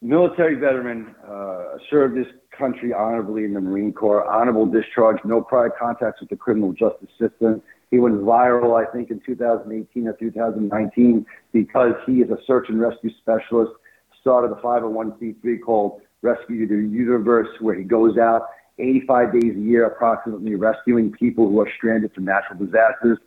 [0.00, 5.70] military veteran, uh, served his country honorably in the Marine Corps, honorable discharge, no prior
[5.70, 7.62] contacts with the criminal justice system.
[7.90, 12.80] He went viral, I think, in 2018 or 2019 because he is a search and
[12.80, 13.72] rescue specialist.
[14.20, 18.42] Started a 501c3 called Rescue the Universe, where he goes out
[18.78, 23.18] 85 days a year, approximately, rescuing people who are stranded from natural disasters.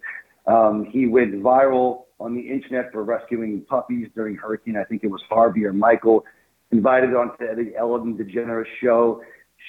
[0.48, 4.78] Um, he went viral on the internet for rescuing puppies during Hurricane.
[4.78, 6.26] I think it was Harvey or Michael.
[6.72, 9.22] Invited on to the Ellen DeGeneres show.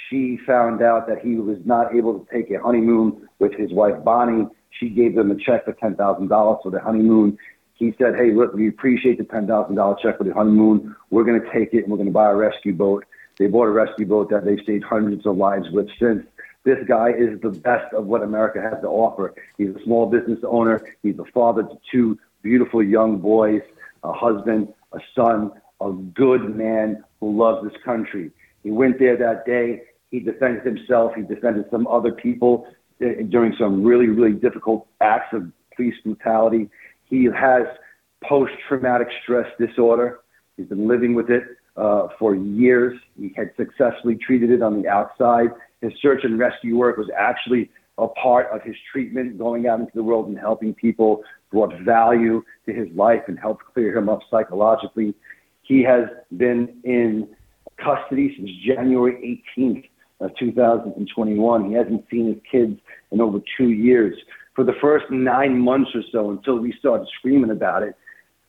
[0.09, 4.03] She found out that he was not able to take a honeymoon with his wife
[4.05, 4.47] Bonnie
[4.79, 7.39] she gave them a check for ten thousand dollars for the honeymoon.
[7.83, 10.95] He said, "Hey, look, we appreciate the ten thousand dollar check for the honeymoon.
[11.11, 13.05] We're going to take it and we're going to buy a rescue boat."
[13.41, 16.25] They bought a rescue boat that they've saved hundreds of lives with since.
[16.63, 19.35] This guy is the best of what America has to offer.
[19.59, 20.81] He's a small business owner.
[21.03, 23.63] He's a father to two beautiful young boys,
[24.05, 28.31] a husband, a son, a good man who loves this country.
[28.63, 29.83] He went there that day.
[30.13, 31.15] He defended himself.
[31.17, 32.69] He defended some other people
[33.01, 36.71] eh, during some really, really difficult acts of police brutality.
[37.13, 37.67] He has
[38.27, 40.21] post traumatic stress disorder.
[40.57, 41.43] He's been living with it
[41.77, 42.99] uh, for years.
[43.21, 45.49] He had successfully treated it on the outside.
[45.83, 49.93] His search and rescue work was actually a part of his treatment, going out into
[49.95, 54.21] the world and helping people, brought value to his life and helped clear him up
[54.31, 55.15] psychologically.
[55.61, 56.05] He has
[56.39, 57.29] been in
[57.77, 59.85] custody since January 18th
[60.21, 61.69] of 2021.
[61.69, 64.17] He hasn't seen his kids in over two years.
[64.55, 67.95] For the first nine months or so, until we started screaming about it,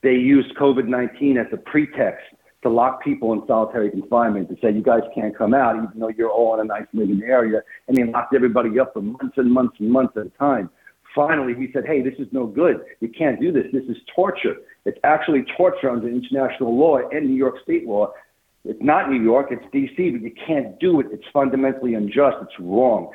[0.02, 2.26] they used COVID 19 as a pretext
[2.64, 6.10] to lock people in solitary confinement to say, you guys can't come out, even though
[6.10, 7.62] you're all in a nice living area.
[7.88, 10.70] And they locked everybody up for months and months and months at a time.
[11.14, 12.82] finally we said, hey, this is no good.
[13.00, 13.66] You can't do this.
[13.72, 14.56] This is torture.
[14.86, 18.12] It's actually torture under international law and New York state law.
[18.66, 21.08] It's not New York, it's D.C., but you can't do it.
[21.12, 22.38] It's fundamentally unjust.
[22.42, 23.12] It's wrong.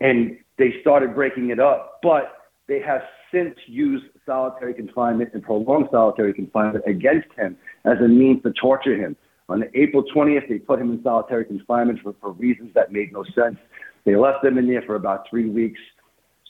[0.00, 1.98] And they started breaking it up.
[2.02, 2.34] But
[2.68, 3.00] they have
[3.32, 8.94] since used solitary confinement and prolonged solitary confinement against him as a means to torture
[8.94, 9.16] him.
[9.48, 13.24] On April 20th, they put him in solitary confinement for, for reasons that made no
[13.34, 13.56] sense.
[14.04, 15.80] They left him in there for about three weeks.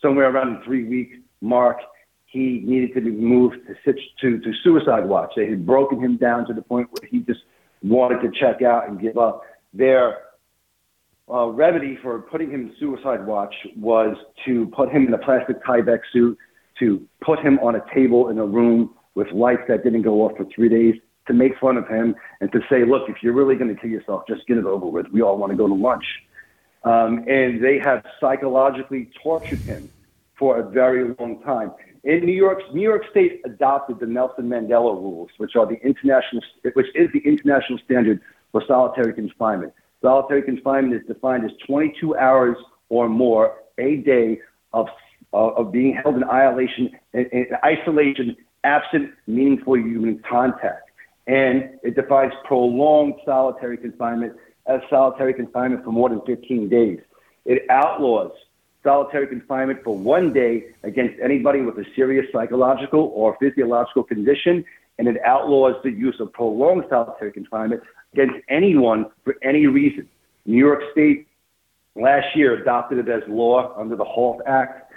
[0.03, 1.79] Somewhere around the three week mark,
[2.27, 5.33] he needed to be moved to, to, to suicide watch.
[5.37, 7.41] They had broken him down to the point where he just
[7.83, 9.43] wanted to check out and give up.
[9.73, 10.19] Their
[11.33, 15.63] uh, remedy for putting him in suicide watch was to put him in a plastic
[15.65, 16.37] Tyvek suit,
[16.79, 20.33] to put him on a table in a room with lights that didn't go off
[20.37, 20.95] for three days,
[21.27, 23.91] to make fun of him, and to say, look, if you're really going to kill
[23.91, 25.07] yourself, just get it over with.
[25.13, 26.05] We all want to go to lunch.
[26.83, 29.91] Um, and they have psychologically tortured him
[30.39, 31.73] for a very long time.
[32.05, 36.43] In New York, New York State adopted the Nelson Mandela rules, which are the international,
[36.73, 38.21] which is the international standard
[38.51, 39.75] for solitary confinement.
[40.03, 42.57] Solitary confinement is defined as 22 hours
[42.89, 44.41] or more a day
[44.73, 44.87] of
[45.33, 50.91] uh, of being held in isolation, in, in isolation, absent meaningful human contact,
[51.27, 54.33] and it defines prolonged solitary confinement
[54.67, 56.99] as solitary confinement for more than 15 days.
[57.45, 58.33] It outlaws
[58.83, 64.65] solitary confinement for one day against anybody with a serious psychological or physiological condition,
[64.99, 67.83] and it outlaws the use of prolonged solitary confinement
[68.13, 70.09] against anyone for any reason.
[70.47, 71.29] New York State
[71.97, 74.93] last year adopted it as law under the HALT Act.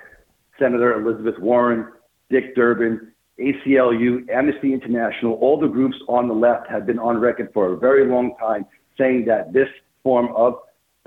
[0.59, 1.87] Senator Elizabeth Warren,
[2.29, 7.49] Dick Durbin, ACLU, Amnesty International, all the groups on the left have been on record
[7.53, 8.65] for a very long time
[8.97, 9.67] saying that this
[10.03, 10.55] form of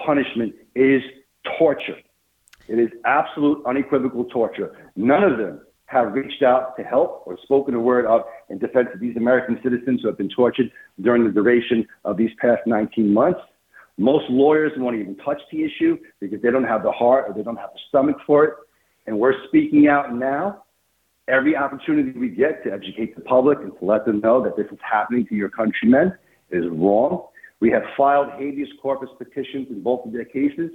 [0.05, 1.01] punishment is
[1.59, 1.97] torture.
[2.69, 4.77] It is absolute, unequivocal torture.
[4.97, 8.89] None of them have reached out to help or spoken a word of in defense
[8.93, 10.71] of these American citizens who have been tortured
[11.01, 13.41] during the duration of these past 19 months.
[13.99, 17.43] Most lawyers won't even touch the issue because they don't have the heart or they
[17.43, 18.55] don't have the stomach for it.
[19.07, 20.65] And we're speaking out now.
[21.29, 24.67] Every opportunity we get to educate the public and to let them know that this
[24.71, 26.13] is happening to your countrymen
[26.51, 27.27] is wrong.
[27.59, 30.71] We have filed habeas corpus petitions in both of their cases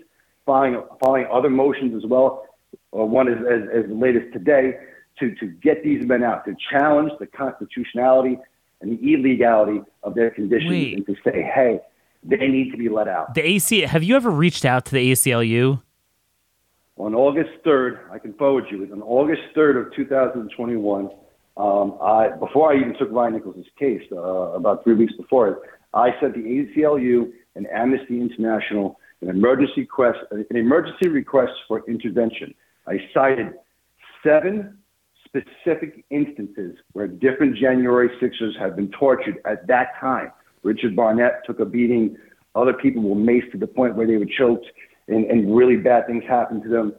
[0.45, 2.45] filing, filing other motions as well,
[2.91, 4.73] or one as, as, as late as today,
[5.19, 8.37] to, to get these men out, to challenge the constitutionality
[8.81, 10.95] and the illegality of their conditions, Wait.
[10.95, 11.79] and to say, hey,
[12.23, 13.33] they need to be let out.
[13.33, 15.81] The AC, have you ever reached out to the ACLU?
[16.97, 18.87] On August 3rd, I can forward you.
[18.91, 21.09] On August 3rd of 2021,
[21.57, 25.57] um, I, before I even took Ryan Nichols' case, uh, about three weeks before it,
[25.93, 32.53] I sent the ACLU and Amnesty International an emergency request, an emergency request for intervention.
[32.87, 33.53] I cited
[34.23, 34.77] seven
[35.31, 40.31] specific instances where different January Sixers have been tortured at that time.
[40.63, 42.17] Richard Barnett took a beating.
[42.53, 44.65] Other people were maced to the point where they were choked,
[45.07, 46.93] and, and really bad things happened to them.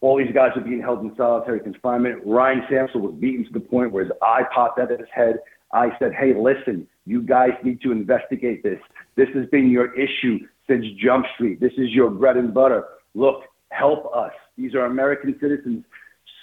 [0.00, 2.22] All these guys are being held in solitary confinement.
[2.26, 5.38] Ryan Samsel was beaten to the point where his eye popped out of his head.
[5.72, 8.78] I said, hey, listen, you guys need to investigate this.
[9.16, 11.60] This has been your issue since Jump Street.
[11.60, 12.84] This is your bread and butter.
[13.14, 14.32] Look, help us.
[14.58, 15.84] These are American citizens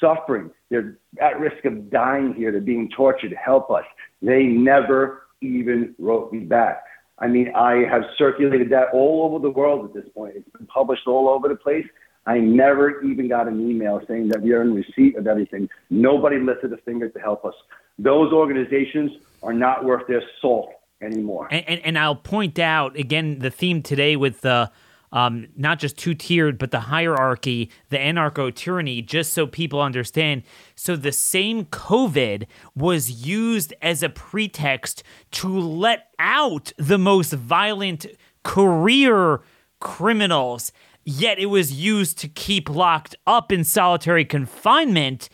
[0.03, 0.51] suffering.
[0.69, 2.51] They're at risk of dying here.
[2.51, 3.33] They're being tortured.
[3.33, 3.85] Help us.
[4.21, 6.83] They never even wrote me back.
[7.19, 10.33] I mean, I have circulated that all over the world at this point.
[10.35, 11.85] It's been published all over the place.
[12.25, 15.69] I never even got an email saying that we are in receipt of everything.
[15.89, 17.53] Nobody lifted a finger to help us.
[17.99, 19.11] Those organizations
[19.43, 21.47] are not worth their salt anymore.
[21.51, 24.71] And, and, and I'll point out again the theme today with the
[25.13, 30.41] um, not just two tiered, but the hierarchy, the anarcho tyranny, just so people understand.
[30.75, 35.03] So the same COVID was used as a pretext
[35.33, 38.07] to let out the most violent
[38.43, 39.41] career
[39.79, 40.71] criminals,
[41.05, 45.29] yet it was used to keep locked up in solitary confinement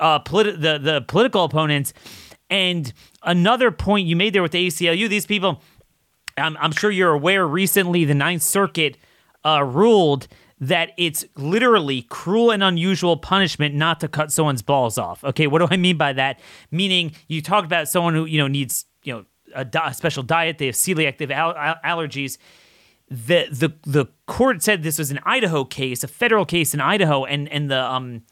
[0.00, 1.92] uh, politi- the, the political opponents.
[2.48, 5.62] And another point you made there with the ACLU, these people,
[6.36, 8.96] I'm, I'm sure you're aware recently the Ninth Circuit
[9.44, 10.28] uh, ruled
[10.60, 15.24] that it's literally cruel and unusual punishment not to cut someone's balls off.
[15.24, 16.38] Okay, what do I mean by that?
[16.70, 19.24] Meaning you talk about someone who you know needs you know
[19.54, 22.38] a, di- a special diet, they have celiac, they have al- allergies.
[23.08, 27.24] The the the court said this was an Idaho case, a federal case in Idaho,
[27.24, 28.22] and and the um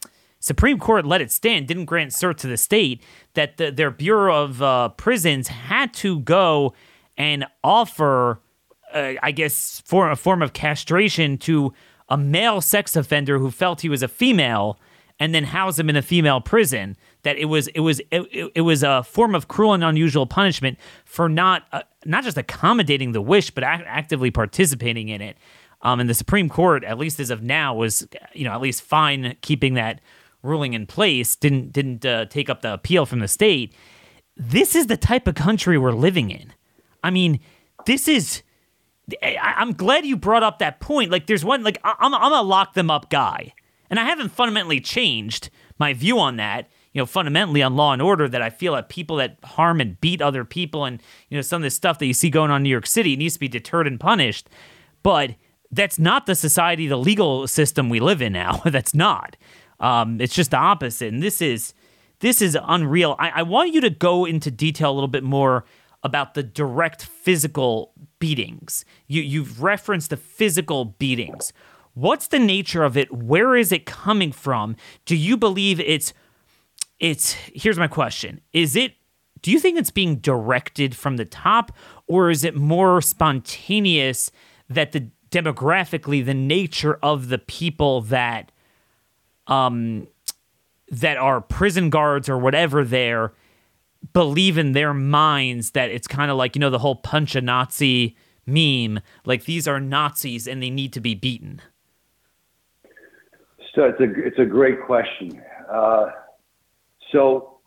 [0.41, 3.03] Supreme Court let it stand, didn't grant cert to the state,
[3.35, 6.75] that the, their Bureau of uh, Prisons had to go
[7.17, 8.41] and offer,
[8.93, 11.73] uh, I guess, for a form of castration to
[12.09, 14.79] a male sex offender who felt he was a female
[15.21, 16.97] and then house him in a female prison.
[17.23, 20.79] That it was it was it, it was a form of cruel and unusual punishment
[21.05, 25.37] for not uh, not just accommodating the wish, but act- actively participating in it.
[25.83, 28.83] Um, and the Supreme Court, at least as of now, was you know at least
[28.83, 30.01] fine keeping that
[30.43, 31.35] ruling in place.
[31.37, 33.75] Didn't didn't uh, take up the appeal from the state.
[34.37, 36.53] This is the type of country we're living in.
[37.03, 37.41] I mean,
[37.87, 38.43] this is
[39.23, 41.11] I, am glad you brought up that point.
[41.11, 43.55] Like, there's one, like, I'm, I'm a lock them up guy.
[43.91, 48.03] And I haven't fundamentally changed my view on that, you know, fundamentally on law and
[48.03, 51.43] order that I feel that people that harm and beat other people and, you know,
[51.43, 53.41] some of this stuff that you see going on in New York City needs to
[53.41, 54.49] be deterred and punished.
[55.03, 55.37] But
[55.71, 58.63] that's not the society, the legal system we live in now.
[58.65, 59.37] that's not.
[59.81, 61.13] Um, it's just the opposite.
[61.13, 61.73] And this is,
[62.21, 63.17] this is unreal.
[63.19, 65.65] I, I want you to go into detail a little bit more
[66.03, 68.85] about the direct physical beatings.
[69.07, 71.53] You you've referenced the physical beatings.
[71.95, 73.13] What's the nature of it?
[73.13, 74.77] Where is it coming from?
[75.05, 76.13] Do you believe it's
[77.01, 78.41] it's here's my question.
[78.53, 78.95] Is it
[79.43, 81.73] do you think it's being directed from the top
[82.07, 84.31] or is it more spontaneous
[84.69, 88.51] that the demographically the nature of the people that
[89.47, 90.07] um
[90.91, 93.33] that are prison guards or whatever there
[94.13, 97.41] believe in their minds that it's kind of like you know the whole punch a
[97.41, 99.01] Nazi meme.
[99.25, 101.61] Like these are Nazis and they need to be beaten.
[103.75, 105.43] So it's a it's a great question.
[105.71, 106.07] Uh,
[107.13, 107.59] so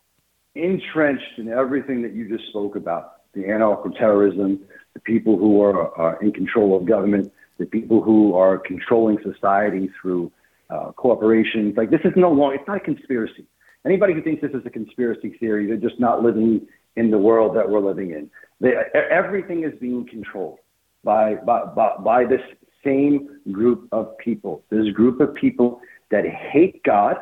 [0.56, 4.60] entrenched in everything that you just spoke about, the anarcho-terrorism,
[4.94, 9.90] the people who are, are in control of government, the people who are controlling society
[10.02, 10.32] through
[10.70, 11.78] uh, corporations.
[11.78, 13.46] Like this is no longer it's not a conspiracy.
[13.86, 17.56] Anybody who thinks this is a conspiracy theory, they're just not living in the world
[17.56, 18.30] that we're living in.
[18.60, 18.74] They,
[19.10, 20.60] everything is being controlled
[21.04, 22.42] by, by, by, by this
[22.84, 24.64] same group of people.
[24.70, 27.16] This group of people that hate God,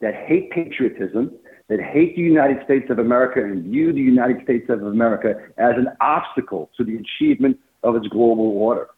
[0.00, 1.32] that hate patriotism,
[1.68, 5.74] that hate the United States of America and view the United States of America as
[5.76, 8.88] an obstacle to the achievement of its global order.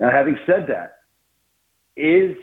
[0.00, 0.98] Now, having said that,
[1.96, 2.36] is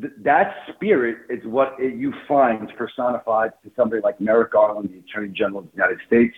[0.00, 4.98] th- that spirit is what it, you find personified to somebody like Merrick Garland, the
[4.98, 6.34] Attorney General of the United States,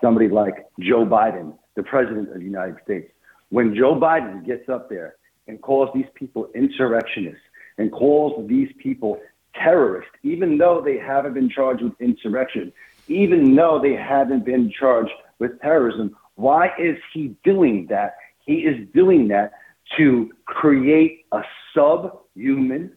[0.00, 3.10] somebody like Joe Biden, the President of the United States.
[3.50, 5.16] When Joe Biden gets up there
[5.46, 7.40] and calls these people insurrectionists
[7.78, 9.20] and calls these people
[9.54, 12.72] terrorists, even though they haven't been charged with insurrection,
[13.08, 18.16] even though they haven't been charged with terrorism, why is he doing that?
[18.44, 19.52] He is doing that
[19.96, 21.42] to create a
[21.74, 22.92] subhuman,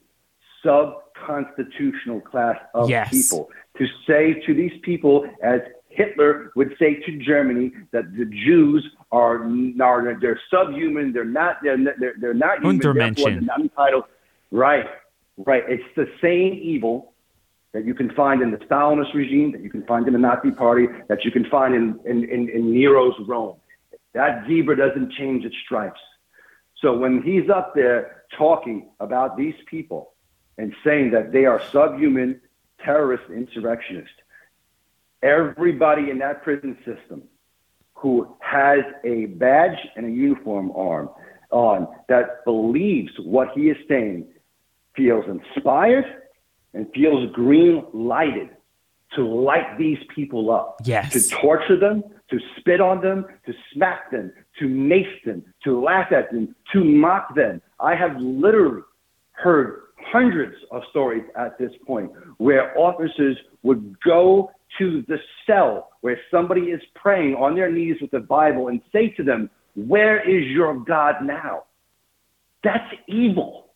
[0.64, 3.10] sub-constitutional class of yes.
[3.10, 3.50] people.
[3.78, 9.44] To say to these people, as Hitler would say to Germany, that the Jews are,
[9.82, 14.04] are they're subhuman, they're not, they're, they're, they're not human, they're not entitled.
[14.52, 14.86] Right,
[15.38, 15.64] right.
[15.68, 17.14] It's the same evil
[17.74, 20.52] that you can find in the Stalinist regime, that you can find in the Nazi
[20.52, 23.56] Party, that you can find in, in, in, in Nero's Rome.
[24.14, 26.00] That zebra doesn't change its stripes.
[26.82, 30.14] So when he's up there talking about these people
[30.58, 32.42] and saying that they are subhuman
[32.84, 34.16] terrorist insurrectionists,
[35.22, 37.24] everybody in that prison system
[37.94, 41.10] who has a badge and a uniform arm
[41.52, 44.26] on that believes what he is saying
[44.96, 46.06] feels inspired
[46.74, 48.50] and feels green lighted
[49.16, 51.12] to light these people up, yes.
[51.12, 56.12] to torture them, to spit on them, to smack them, to mace them, to laugh
[56.12, 57.62] at them, to mock them.
[57.80, 58.82] I have literally
[59.34, 66.18] heard hundreds of stories at this point where officers would go to the cell where
[66.32, 70.48] somebody is praying on their knees with the Bible and say to them, Where is
[70.48, 71.66] your God now?
[72.64, 73.68] That's evil.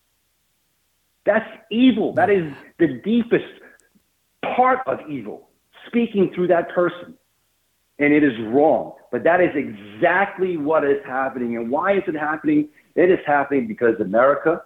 [1.25, 2.13] That's evil.
[2.13, 3.45] That is the deepest
[4.55, 5.49] part of evil,
[5.87, 7.15] speaking through that person
[7.99, 8.93] and it is wrong.
[9.11, 11.55] But that is exactly what is happening.
[11.55, 12.69] And why is it happening?
[12.95, 14.61] It is happening because America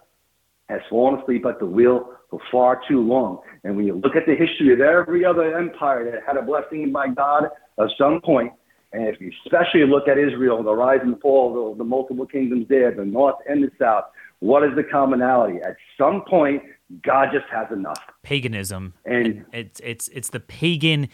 [0.68, 3.40] has fallen asleep at the wheel for far too long.
[3.64, 6.92] And when you look at the history of every other empire that had a blessing
[6.92, 7.44] by God
[7.78, 8.52] at some point,
[8.92, 12.66] and if you especially look at Israel, the rise and fall of the multiple kingdoms
[12.68, 14.04] there, the north and the south,
[14.40, 15.58] what is the commonality?
[15.62, 16.62] At some point,
[17.02, 18.00] God just has enough.
[18.22, 21.08] Paganism, and it's it's it's the pagan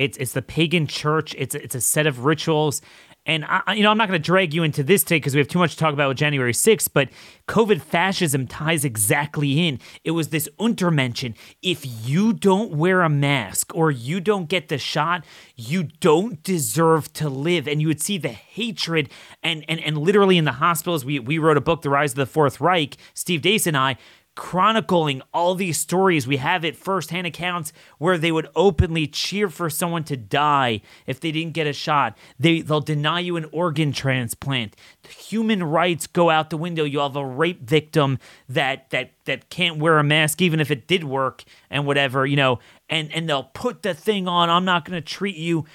[0.00, 1.34] it's it's the pagan church.
[1.36, 2.80] It's it's a set of rituals.
[3.26, 5.40] And I, you know, I'm not going to drag you into this today because we
[5.40, 6.88] have too much to talk about with January 6th.
[6.94, 7.10] But
[7.48, 9.78] COVID fascism ties exactly in.
[10.04, 11.36] It was this Untermenschen.
[11.60, 15.22] If you don't wear a mask or you don't get the shot,
[15.54, 17.68] you don't deserve to live.
[17.68, 19.10] And you would see the hatred
[19.42, 21.04] and and and literally in the hospitals.
[21.04, 22.96] We we wrote a book, The Rise of the Fourth Reich.
[23.12, 23.98] Steve Deace and I
[24.40, 26.26] chronicling all these stories.
[26.26, 31.20] We have it firsthand accounts where they would openly cheer for someone to die if
[31.20, 32.16] they didn't get a shot.
[32.38, 34.76] They they'll deny you an organ transplant.
[35.06, 36.84] Human rights go out the window.
[36.84, 38.18] You have a rape victim
[38.48, 42.36] that that that can't wear a mask even if it did work and whatever, you
[42.36, 44.48] know, and and they'll put the thing on.
[44.48, 45.66] I'm not going to treat you.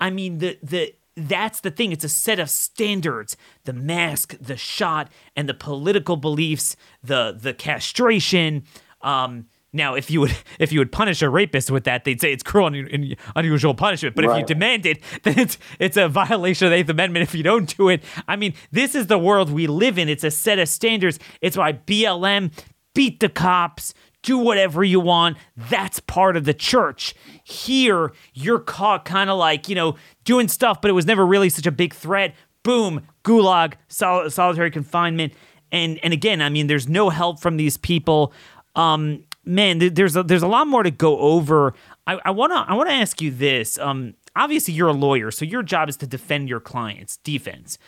[0.00, 1.92] I mean the the that's the thing.
[1.92, 3.36] It's a set of standards.
[3.64, 8.64] The mask, the shot, and the political beliefs, the the castration.
[9.02, 12.32] Um, now, if you would if you would punish a rapist with that, they'd say
[12.32, 14.16] it's cruel and unusual punishment.
[14.16, 14.36] But right.
[14.36, 17.42] if you demand it, then it's it's a violation of the Eighth Amendment if you
[17.42, 18.02] don't do it.
[18.26, 20.08] I mean, this is the world we live in.
[20.08, 21.18] It's a set of standards.
[21.40, 22.52] It's why BLM
[22.94, 23.92] beat the cops,
[24.24, 25.36] do whatever you want.
[25.56, 27.14] That's part of the church.
[27.44, 29.94] Here, you're caught kind of like, you know,
[30.24, 32.34] doing stuff, but it was never really such a big threat.
[32.64, 35.34] Boom, gulag, sol- solitary confinement.
[35.70, 38.32] And and again, I mean, there's no help from these people.
[38.74, 41.74] Um, man, there's a, there's a lot more to go over.
[42.06, 43.78] I, I wanna I wanna ask you this.
[43.78, 47.78] Um, obviously, you're a lawyer, so your job is to defend your clients, defense.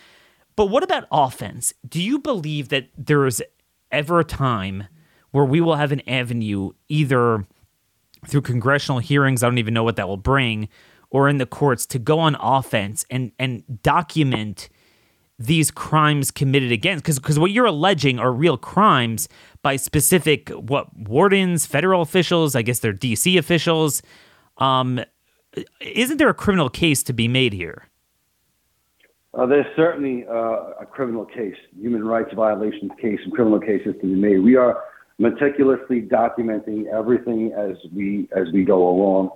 [0.57, 1.73] But what about offense?
[1.87, 3.43] Do you believe that there is
[3.91, 4.89] ever a time
[5.37, 7.47] where we will have an avenue either
[8.27, 10.71] through congressional hearings, I don't even know what that will bring,
[11.11, 14.71] or in the courts to go on offense and and document
[15.39, 19.29] these crimes committed against because because what you're alleging are real crimes
[19.61, 24.01] by specific what wardens, federal officials, I guess they're DC officials.
[24.57, 25.05] Um,
[25.83, 27.89] isn't there a criminal case to be made here?
[29.35, 34.07] Uh, there's certainly uh, a criminal case, human rights violations case, and criminal cases to
[34.07, 34.39] be made.
[34.39, 34.83] We are
[35.19, 39.31] meticulously documenting everything as we as we go along.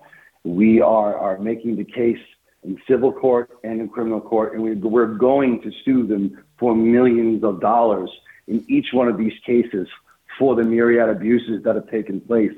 [0.44, 2.18] We are are making the case
[2.62, 6.74] in civil court and in criminal court, and we, we're going to sue them for
[6.74, 8.10] millions of dollars
[8.48, 9.88] in each one of these cases
[10.38, 12.52] for the myriad abuses that have taken place.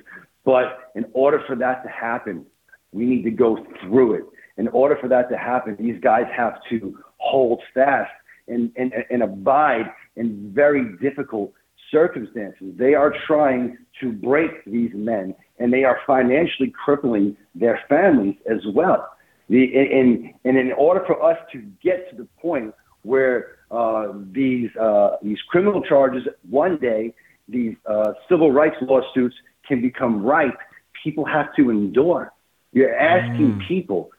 [0.44, 2.46] But in order for that to happen,
[2.92, 4.24] we need to go through it.
[4.56, 8.10] In order for that to happen, these guys have to hold fast
[8.48, 11.52] and, and, and abide in very difficult
[11.92, 12.74] circumstances.
[12.76, 18.60] They are trying to break these men, and they are financially crippling their families as
[18.74, 19.08] well.
[19.48, 24.70] The, and, and in order for us to get to the point where uh, these
[24.76, 27.14] uh, these criminal charges one day,
[27.48, 29.34] these uh, civil rights lawsuits
[29.66, 30.58] can become ripe,
[31.02, 32.32] people have to endure.
[32.72, 33.68] You're asking mm.
[33.68, 34.10] people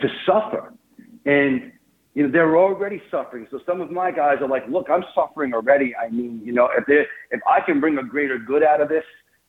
[0.00, 0.72] to suffer,
[1.24, 1.72] and
[2.14, 3.46] you know, they're already suffering.
[3.50, 5.94] So some of my guys are like, look, I'm suffering already.
[5.96, 8.88] I mean, you know, if they if I can bring a greater good out of
[8.88, 9.04] this,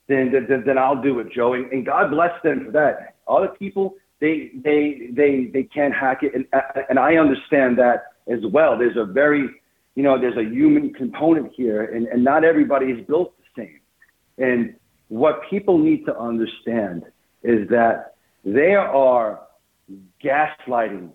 [0.08, 1.54] then then, then I'll do it, Joe.
[1.54, 3.16] And, God bless them for that.
[3.28, 6.46] Other people, they they they they can't hack it, and
[6.90, 8.78] and I understand that as well.
[8.78, 9.50] There's a very,
[9.96, 13.80] you know, there's a human component here, and and not everybody is built the same.
[14.38, 14.76] And
[15.10, 17.04] what people need to understand
[17.44, 19.42] is that they are
[20.24, 21.12] gaslighting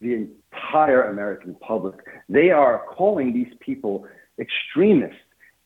[0.00, 1.96] the entire American public.
[2.28, 4.06] They are calling these people
[4.38, 5.16] extremists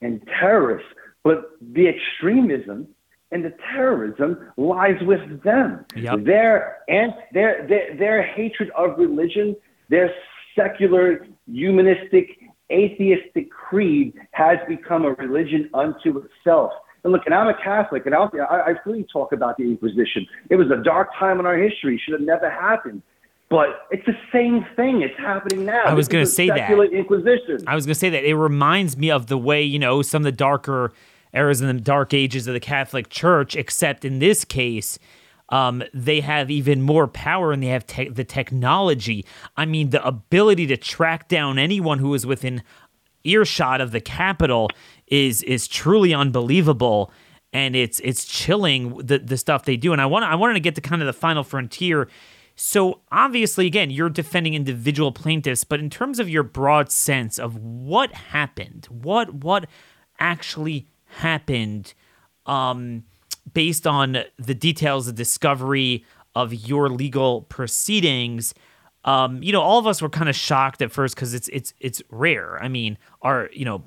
[0.01, 0.89] and terrorists,
[1.25, 2.89] but the extremism
[3.31, 5.85] and the terrorism lies with them.
[5.97, 6.25] Yep.
[6.25, 9.55] Their, and their, their, their hatred of religion,
[9.89, 10.11] their
[10.57, 12.39] secular, humanistic,
[12.71, 16.73] atheistic creed has become a religion unto itself.
[17.05, 20.27] And look, and I'm a Catholic, and I'll, I, I freely talk about the Inquisition.
[20.51, 23.03] It was a dark time in our history; should have never happened.
[23.51, 25.01] But it's the same thing.
[25.01, 25.83] It's happening now.
[25.85, 26.71] I was going to say that.
[26.71, 27.65] Inquisition.
[27.67, 28.25] I was going to say that.
[28.25, 30.93] It reminds me of the way, you know, some of the darker
[31.33, 34.99] eras in the dark ages of the Catholic Church, except in this case,
[35.51, 39.25] um, they have even more power and they have te- the technology.
[39.57, 42.63] I mean, the ability to track down anyone who is within
[43.25, 44.69] earshot of the Capitol
[45.07, 47.11] is is truly unbelievable
[47.53, 50.61] and it's it's chilling the the stuff they do and I want I wanted to
[50.61, 52.09] get to kind of the final frontier
[52.61, 57.57] so obviously, again, you're defending individual plaintiffs, but in terms of your broad sense of
[57.57, 59.67] what happened, what what
[60.19, 61.95] actually happened,
[62.47, 63.05] um,
[63.55, 66.05] based on the details of discovery
[66.35, 68.55] of your legal proceedings,
[69.05, 71.73] um, you know, all of us were kind of shocked at first because it's it's
[71.79, 72.61] it's rare.
[72.61, 73.85] I mean, our you know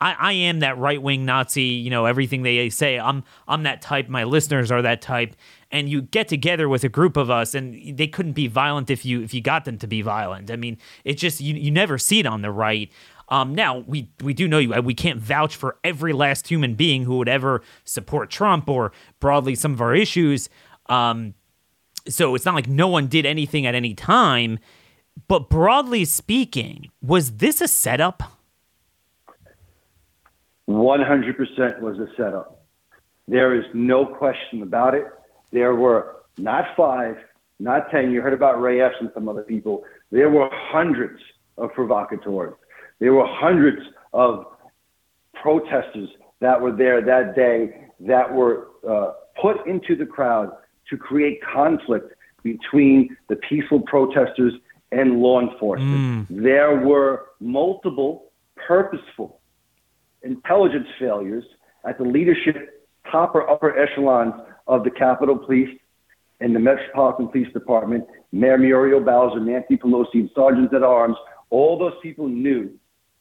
[0.00, 2.98] I, I am that right wing Nazi, you know, everything they say.
[2.98, 4.08] I'm I'm that type.
[4.08, 5.34] My listeners are that type.
[5.70, 9.04] And you get together with a group of us and they couldn't be violent if
[9.04, 10.50] you if you got them to be violent.
[10.50, 12.90] I mean, it's just you, you never see it on the right.
[13.28, 17.04] Um, now we we do know you we can't vouch for every last human being
[17.04, 20.48] who would ever support Trump or broadly some of our issues.
[20.88, 21.34] Um,
[22.08, 24.58] so it's not like no one did anything at any time.
[25.28, 28.35] But broadly speaking, was this a setup?
[30.68, 32.64] 100% was a setup.
[33.28, 35.06] There is no question about it.
[35.52, 37.16] There were not five,
[37.58, 38.10] not 10.
[38.10, 39.84] You heard about Ray Epps and some other people.
[40.10, 41.20] There were hundreds
[41.56, 42.54] of provocateurs.
[42.98, 44.46] There were hundreds of
[45.34, 46.08] protesters
[46.40, 50.52] that were there that day that were uh, put into the crowd
[50.90, 52.12] to create conflict
[52.42, 54.52] between the peaceful protesters
[54.92, 56.28] and law enforcement.
[56.28, 56.42] Mm.
[56.42, 59.35] There were multiple purposeful
[60.22, 61.44] intelligence failures
[61.86, 64.34] at the leadership, top or upper echelons
[64.66, 65.78] of the Capitol Police
[66.40, 71.16] and the Metropolitan Police Department, Mayor Muriel Bowser, Nancy Pelosi, and sergeants at arms.
[71.50, 72.70] All those people knew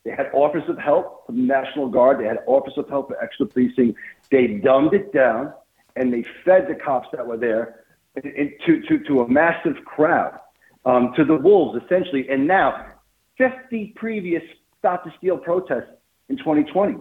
[0.04, 2.20] they had offers of help from the National Guard.
[2.20, 3.96] They had offers of help for extra policing.
[4.30, 5.54] They dumbed it down
[5.96, 7.86] and they fed the cops that were there
[8.22, 10.40] to, to, to a massive crowd,
[10.86, 12.28] um, to the wolves, essentially.
[12.30, 12.94] And now,
[13.38, 14.44] 50 previous
[14.80, 15.90] Stop the Steal protests
[16.30, 16.98] in 2020.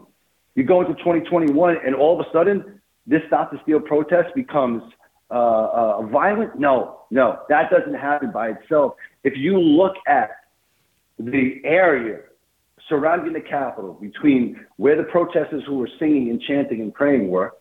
[0.55, 4.83] You go into 2021, and all of a sudden, this Stop the Steal protest becomes
[5.31, 6.59] uh, uh, violent.
[6.59, 8.95] No, no, that doesn't happen by itself.
[9.25, 10.31] If you look at
[11.18, 12.20] the area
[12.89, 17.55] surrounding the Capitol, between where the protesters who were singing and chanting and praying were,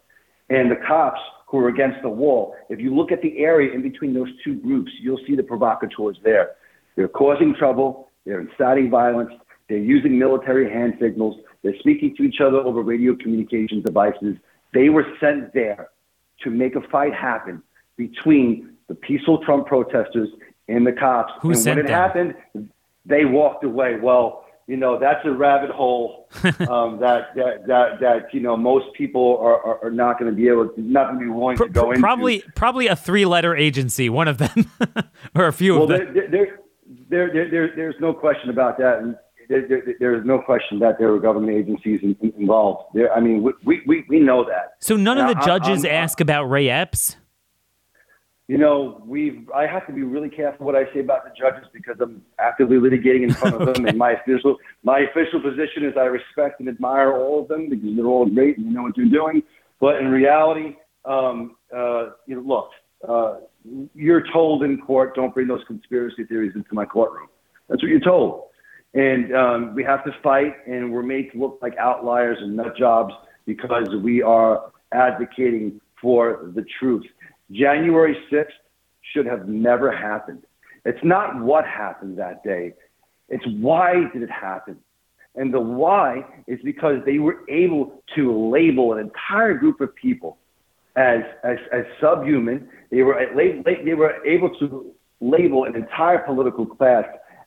[0.49, 3.81] and the cops who were against the wall, if you look at the area in
[3.81, 6.51] between those two groups, you'll see the provocateurs there.
[6.95, 8.09] They're causing trouble.
[8.25, 9.31] They're inciting violence.
[9.69, 11.37] They're using military hand signals.
[11.63, 14.37] They're speaking to each other over radio communications devices.
[14.73, 15.89] They were sent there
[16.43, 17.63] to make a fight happen
[17.97, 20.29] between the peaceful Trump protesters
[20.67, 21.33] and the cops.
[21.41, 21.99] Who and sent when it them?
[21.99, 22.69] happened,
[23.05, 23.97] they walked away.
[23.99, 28.93] Well, you know that's a rabbit hole um, that, that that that you know most
[28.93, 31.57] people are, are, are not going to be able to not going to be willing
[31.57, 32.01] to go into.
[32.01, 34.71] Probably probably a three letter agency, one of them,
[35.35, 36.13] or a few well, of them.
[36.13, 36.59] There,
[37.09, 38.99] there, there, there, there's no question about that.
[38.99, 39.17] And
[39.53, 42.85] there, there, there is no question that there were government agencies in, in, involved.
[42.93, 44.73] There, I mean, we, we, we know that.
[44.79, 47.17] So none of the I- judges I'm- ask about Ray Epps.
[48.49, 51.65] You know, we I have to be really careful what I say about the judges
[51.71, 53.85] because I'm actively litigating in front of them.
[53.87, 57.95] And my official my official position is I respect and admire all of them because
[57.95, 59.43] they're all great and they know what they're doing.
[59.79, 60.75] But in reality,
[61.05, 62.69] um, uh, you know, look,
[63.07, 63.39] uh,
[63.95, 67.29] you're told in court, don't bring those conspiracy theories into my courtroom.
[67.69, 68.43] That's what you're told.
[68.93, 72.77] And um, we have to fight, and we're made to look like outliers and nut
[72.77, 73.13] jobs
[73.45, 77.05] because we are advocating for the truth.
[77.51, 78.45] January 6th
[79.13, 80.43] should have never happened.
[80.85, 82.73] It's not what happened that day,
[83.29, 84.77] it's why did it happen.
[85.35, 90.37] And the why is because they were able to label an entire group of people
[90.95, 92.69] as, as, as subhuman.
[92.91, 97.05] They were, they were able to label an entire political class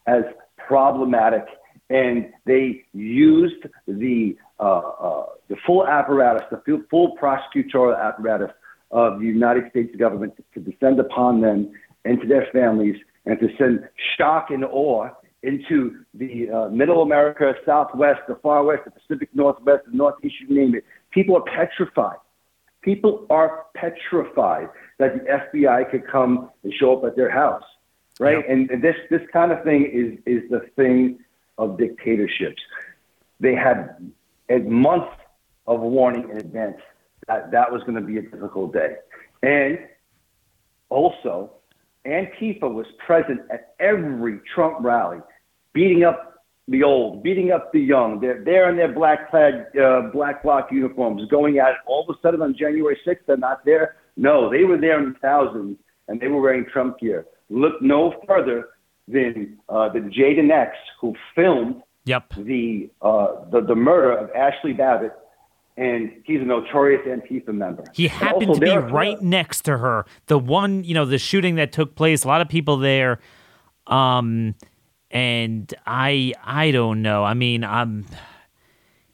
[0.09, 0.25] as
[0.67, 1.45] problematic,
[1.91, 6.61] and they used the, uh, uh, the full apparatus, the
[6.91, 8.51] full, prosecutorial apparatus
[8.91, 11.73] of the United States government to descend upon them
[12.05, 12.97] and to their families
[13.27, 15.09] and to send shock and awe
[15.43, 20.55] into the uh, middle America, Southwest, the far west, the Pacific Northwest, the Northeast, you
[20.55, 20.85] name it.
[21.13, 22.17] People are petrified.
[22.83, 25.25] People are petrified that the
[25.61, 27.65] FBI could come and show up at their house,
[28.19, 28.39] right?
[28.39, 28.47] Yep.
[28.49, 31.19] And, this this kind of thing is is the thing
[31.59, 32.61] of dictatorships.
[33.41, 34.11] They had
[34.51, 35.09] a month
[35.67, 36.81] of warning in advance
[37.27, 38.97] that that was going to be a difficult day,
[39.43, 39.79] and
[40.89, 41.53] also
[42.07, 45.19] Antifa was present at every Trump rally,
[45.73, 48.21] beating up the old, beating up the young.
[48.21, 51.77] They're there in their black clad, uh, black bloc uniforms, going at it.
[51.87, 53.97] All of a sudden on January 6th, they're not there.
[54.17, 57.27] No, they were there in thousands, and they were wearing Trump gear.
[57.49, 58.71] Look no further
[59.09, 62.35] than uh, the Jayden X, who filmed Yep.
[62.37, 65.13] the, uh, the the murder of Ashley Babbitt,
[65.77, 67.83] and he's a notorious Antifa member.
[67.95, 70.07] He happened to be right next to her.
[70.27, 72.25] The one, you know, the shooting that took place.
[72.25, 73.19] A lot of people there.
[73.89, 74.55] Um,
[75.11, 77.25] and I, I don't know.
[77.25, 78.07] I mean, I'm.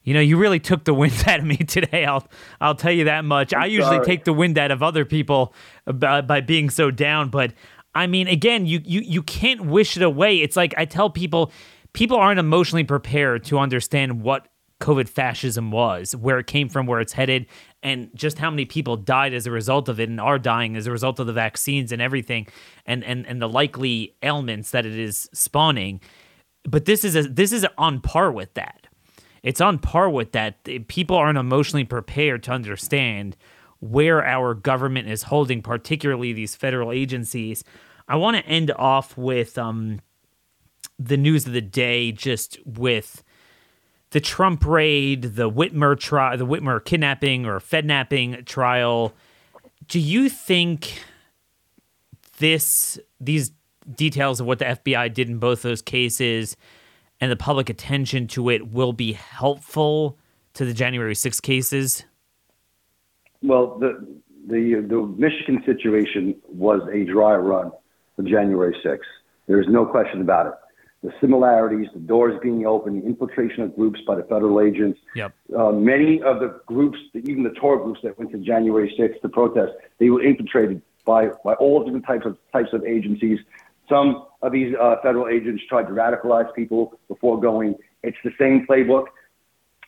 [0.04, 2.04] You know, you really took the wind out of me today.
[2.04, 2.26] I'll,
[2.60, 3.54] I'll tell you that much.
[3.54, 4.04] i usually sorry.
[4.04, 5.54] take the wind out of other people
[5.86, 7.52] by, by being so down, but
[7.94, 10.40] I mean, again, you, you, you can't wish it away.
[10.40, 11.52] It's like I tell people,
[11.92, 14.48] people aren't emotionally prepared to understand what
[14.80, 17.46] COVID fascism was, where it came from, where it's headed,
[17.82, 20.86] and just how many people died as a result of it and are dying as
[20.86, 22.48] a result of the vaccines and everything,
[22.84, 26.00] and and and the likely ailments that it is spawning.
[26.64, 28.88] But this is a, this is on par with that.
[29.42, 30.64] It's on par with that.
[30.88, 33.36] People aren't emotionally prepared to understand
[33.82, 37.64] where our government is holding, particularly these federal agencies.
[38.06, 40.00] I want to end off with um,
[41.00, 43.24] the news of the day, just with
[44.10, 49.14] the Trump raid, the Whitmer trial, the Whitmer kidnapping or Fednapping trial.
[49.88, 51.02] Do you think
[52.38, 53.50] this these
[53.92, 56.56] details of what the FBI did in both those cases
[57.20, 60.18] and the public attention to it will be helpful
[60.54, 62.04] to the January 6 cases?
[63.42, 64.06] Well, the
[64.46, 67.72] the the Michigan situation was a dry run
[68.16, 69.00] for January 6th.
[69.46, 70.52] There's no question about it.
[71.02, 75.00] The similarities, the doors being open, the infiltration of groups by the federal agents.
[75.16, 75.34] Yep.
[75.56, 79.28] Uh, many of the groups, even the tour groups that went to January 6th to
[79.28, 83.40] protest, they were infiltrated by, by all different types of types of agencies.
[83.88, 87.74] Some of these uh, federal agents tried to radicalize people before going.
[88.04, 89.06] It's the same playbook.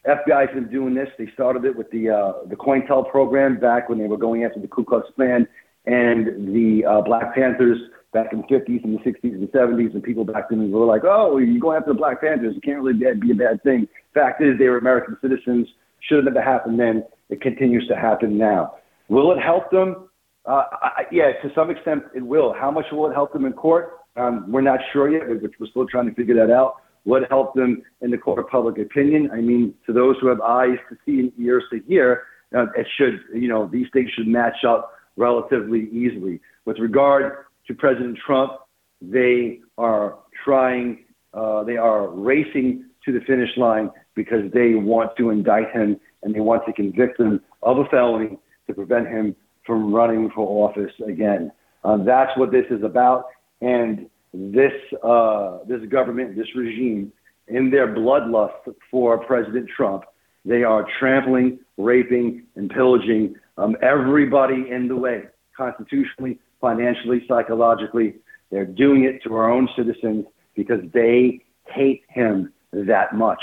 [0.07, 1.09] FBI's been doing this.
[1.19, 4.61] They started it with the uh, the COINTEL program back when they were going after
[4.61, 5.49] the Ku Klux Klan
[5.87, 7.79] and the uh, Black Panthers
[8.13, 11.03] back in the 50s and the 60s and 70s, and people back then were like,
[11.05, 12.57] "Oh, you're going after the Black Panthers.
[12.57, 15.67] It can't really be a bad thing." Fact is, they were American citizens.
[16.01, 17.05] Should have never happened then.
[17.31, 18.75] It continues to happen now.
[19.09, 20.09] Will it help them?
[20.47, 22.53] Uh, I, yeah, to some extent it will.
[22.53, 24.01] How much will it help them in court?
[24.17, 25.27] Um, we're not sure yet.
[25.27, 26.77] We're, we're still trying to figure that out.
[27.05, 29.31] What helped them in the court of public opinion?
[29.33, 32.25] I mean, to those who have eyes to see and ears to hear,
[32.57, 36.41] uh, it should, you know, these things should match up relatively easily.
[36.65, 38.53] With regard to President Trump,
[39.01, 45.31] they are trying, uh, they are racing to the finish line because they want to
[45.31, 49.37] indict him and they want to convict him of a felony to prevent him
[49.67, 51.53] from running for office again.
[51.85, 53.27] Um, that's what this is about.
[53.61, 54.73] And this
[55.03, 57.13] uh, this government, this regime,
[57.47, 60.05] in their bloodlust for President Trump,
[60.45, 65.23] they are trampling, raping, and pillaging um, everybody in the way,
[65.57, 68.17] constitutionally, financially, psychologically.
[68.51, 70.27] They're doing it to our own citizens
[70.57, 73.43] because they hate him that much.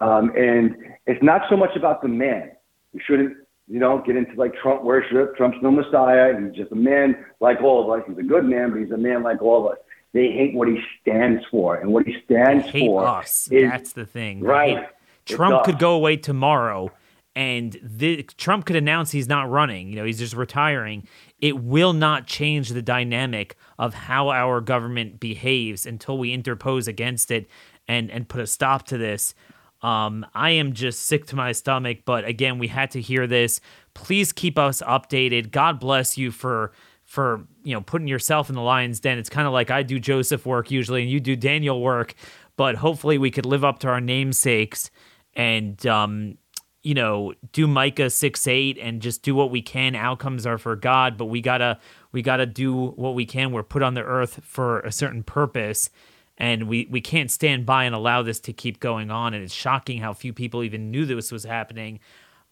[0.00, 2.52] Um, and it's not so much about the man.
[2.92, 3.36] We shouldn't,
[3.68, 5.36] you know, get into like Trump worship.
[5.36, 6.32] Trump's no messiah.
[6.40, 8.04] He's just a man like all of us.
[8.08, 9.78] He's a good man, but he's a man like all of us.
[10.14, 13.48] They hate what he stands for, and what he stands hate for us.
[13.48, 14.88] is That's the thing, right.
[15.26, 16.92] Trump could go away tomorrow,
[17.34, 19.88] and the, Trump could announce he's not running.
[19.88, 21.08] You know, he's just retiring.
[21.40, 27.32] It will not change the dynamic of how our government behaves until we interpose against
[27.32, 27.48] it
[27.88, 29.34] and and put a stop to this.
[29.82, 33.60] Um, I am just sick to my stomach, but again, we had to hear this.
[33.92, 35.50] Please keep us updated.
[35.50, 36.72] God bless you for
[37.04, 39.18] for you know putting yourself in the lion's den.
[39.18, 42.14] It's kind of like I do Joseph work usually, and you do Daniel work.
[42.56, 44.90] But hopefully, we could live up to our namesakes
[45.34, 46.38] and um,
[46.82, 49.96] you know do Micah six eight and just do what we can.
[49.96, 51.80] Outcomes are for God, but we gotta
[52.12, 53.50] we gotta do what we can.
[53.50, 55.90] We're put on the earth for a certain purpose.
[56.36, 59.34] And we, we can't stand by and allow this to keep going on.
[59.34, 62.00] And it's shocking how few people even knew this was happening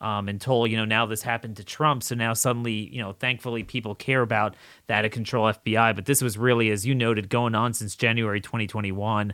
[0.02, 2.02] um, until you know now this happened to Trump.
[2.02, 4.56] So now suddenly, you know, thankfully people care about
[4.88, 5.94] the out of control FBI.
[5.94, 9.32] But this was really, as you noted, going on since January 2021.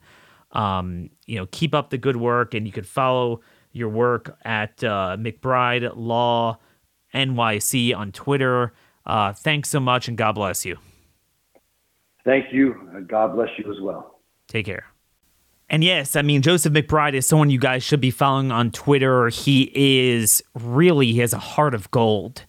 [0.52, 3.40] Um, you know, keep up the good work, and you could follow
[3.72, 6.58] your work at uh, McBride Law
[7.14, 8.72] NYC on Twitter.
[9.04, 10.78] Uh, thanks so much, and God bless you.
[12.24, 12.74] Thank you.
[13.06, 14.20] God bless you as well.
[14.48, 14.84] Take care.
[15.70, 19.28] And yes, I mean, Joseph McBride is someone you guys should be following on Twitter.
[19.28, 22.44] He is really, he has a heart of gold.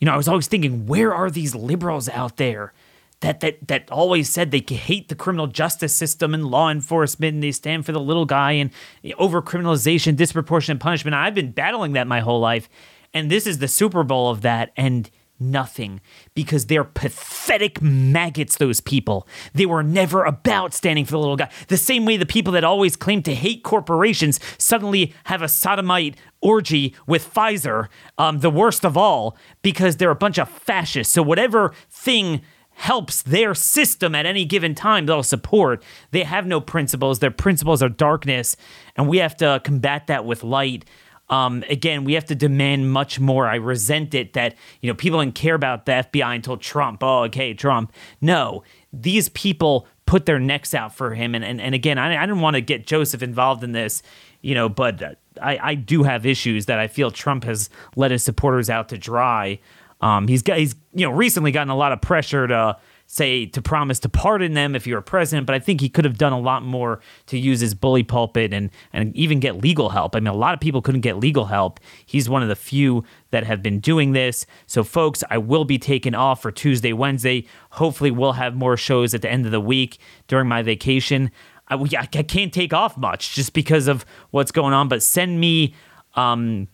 [0.00, 2.72] You know, I was always thinking, where are these liberals out there
[3.20, 7.42] that that that always said they hate the criminal justice system and law enforcement and
[7.42, 8.70] they stand for the little guy and
[9.16, 11.14] over criminalization, disproportionate punishment.
[11.14, 12.68] I've been battling that my whole life.
[13.14, 14.72] And this is the Super Bowl of that.
[14.76, 15.08] And
[15.42, 16.00] nothing
[16.34, 19.26] because they're pathetic maggots, those people.
[19.52, 21.50] They were never about standing for the little guy.
[21.68, 26.16] The same way the people that always claim to hate corporations suddenly have a sodomite
[26.40, 27.88] orgy with Pfizer,
[28.18, 31.12] um, the worst of all, because they're a bunch of fascists.
[31.12, 32.42] So, whatever thing
[32.74, 37.82] helps their system at any given time they'll support they have no principles their principles
[37.82, 38.56] are darkness
[38.96, 40.84] and we have to combat that with light
[41.32, 43.48] um, again, we have to demand much more.
[43.48, 47.02] I resent it that you know people didn't care about the FBI until Trump.
[47.02, 47.90] Oh, okay, Trump.
[48.20, 48.62] No,
[48.92, 51.34] these people put their necks out for him.
[51.34, 54.02] And and, and again, I, I didn't want to get Joseph involved in this,
[54.42, 58.22] you know, but I, I do have issues that I feel Trump has let his
[58.22, 59.58] supporters out to dry.
[60.02, 62.76] Um, he's got he's you know recently gotten a lot of pressure to
[63.12, 66.06] say to promise to pardon them if you're a president, but I think he could
[66.06, 69.90] have done a lot more to use his bully pulpit and and even get legal
[69.90, 70.16] help.
[70.16, 71.78] I mean, a lot of people couldn't get legal help.
[72.06, 74.46] He's one of the few that have been doing this.
[74.66, 77.46] So, folks, I will be taking off for Tuesday, Wednesday.
[77.72, 81.30] Hopefully, we'll have more shows at the end of the week during my vacation.
[81.68, 84.88] I, I can't take off much just because of what's going on.
[84.88, 85.74] But send me
[86.14, 86.66] um,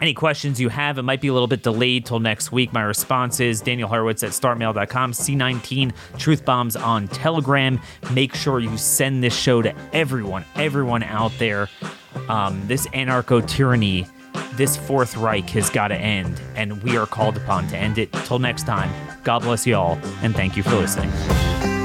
[0.00, 0.98] any questions you have.
[0.98, 2.72] It might be a little bit delayed till next week.
[2.72, 7.80] My response is Daniel Horowitz at startmail.com, C19 Truth Bombs on Telegram.
[8.12, 11.68] Make sure you send this show to everyone, everyone out there.
[12.28, 14.06] Um, this anarcho tyranny,
[14.52, 18.12] this Fourth Reich has got to end, and we are called upon to end it.
[18.24, 18.90] Till next time,
[19.24, 21.77] God bless you all, and thank you for listening.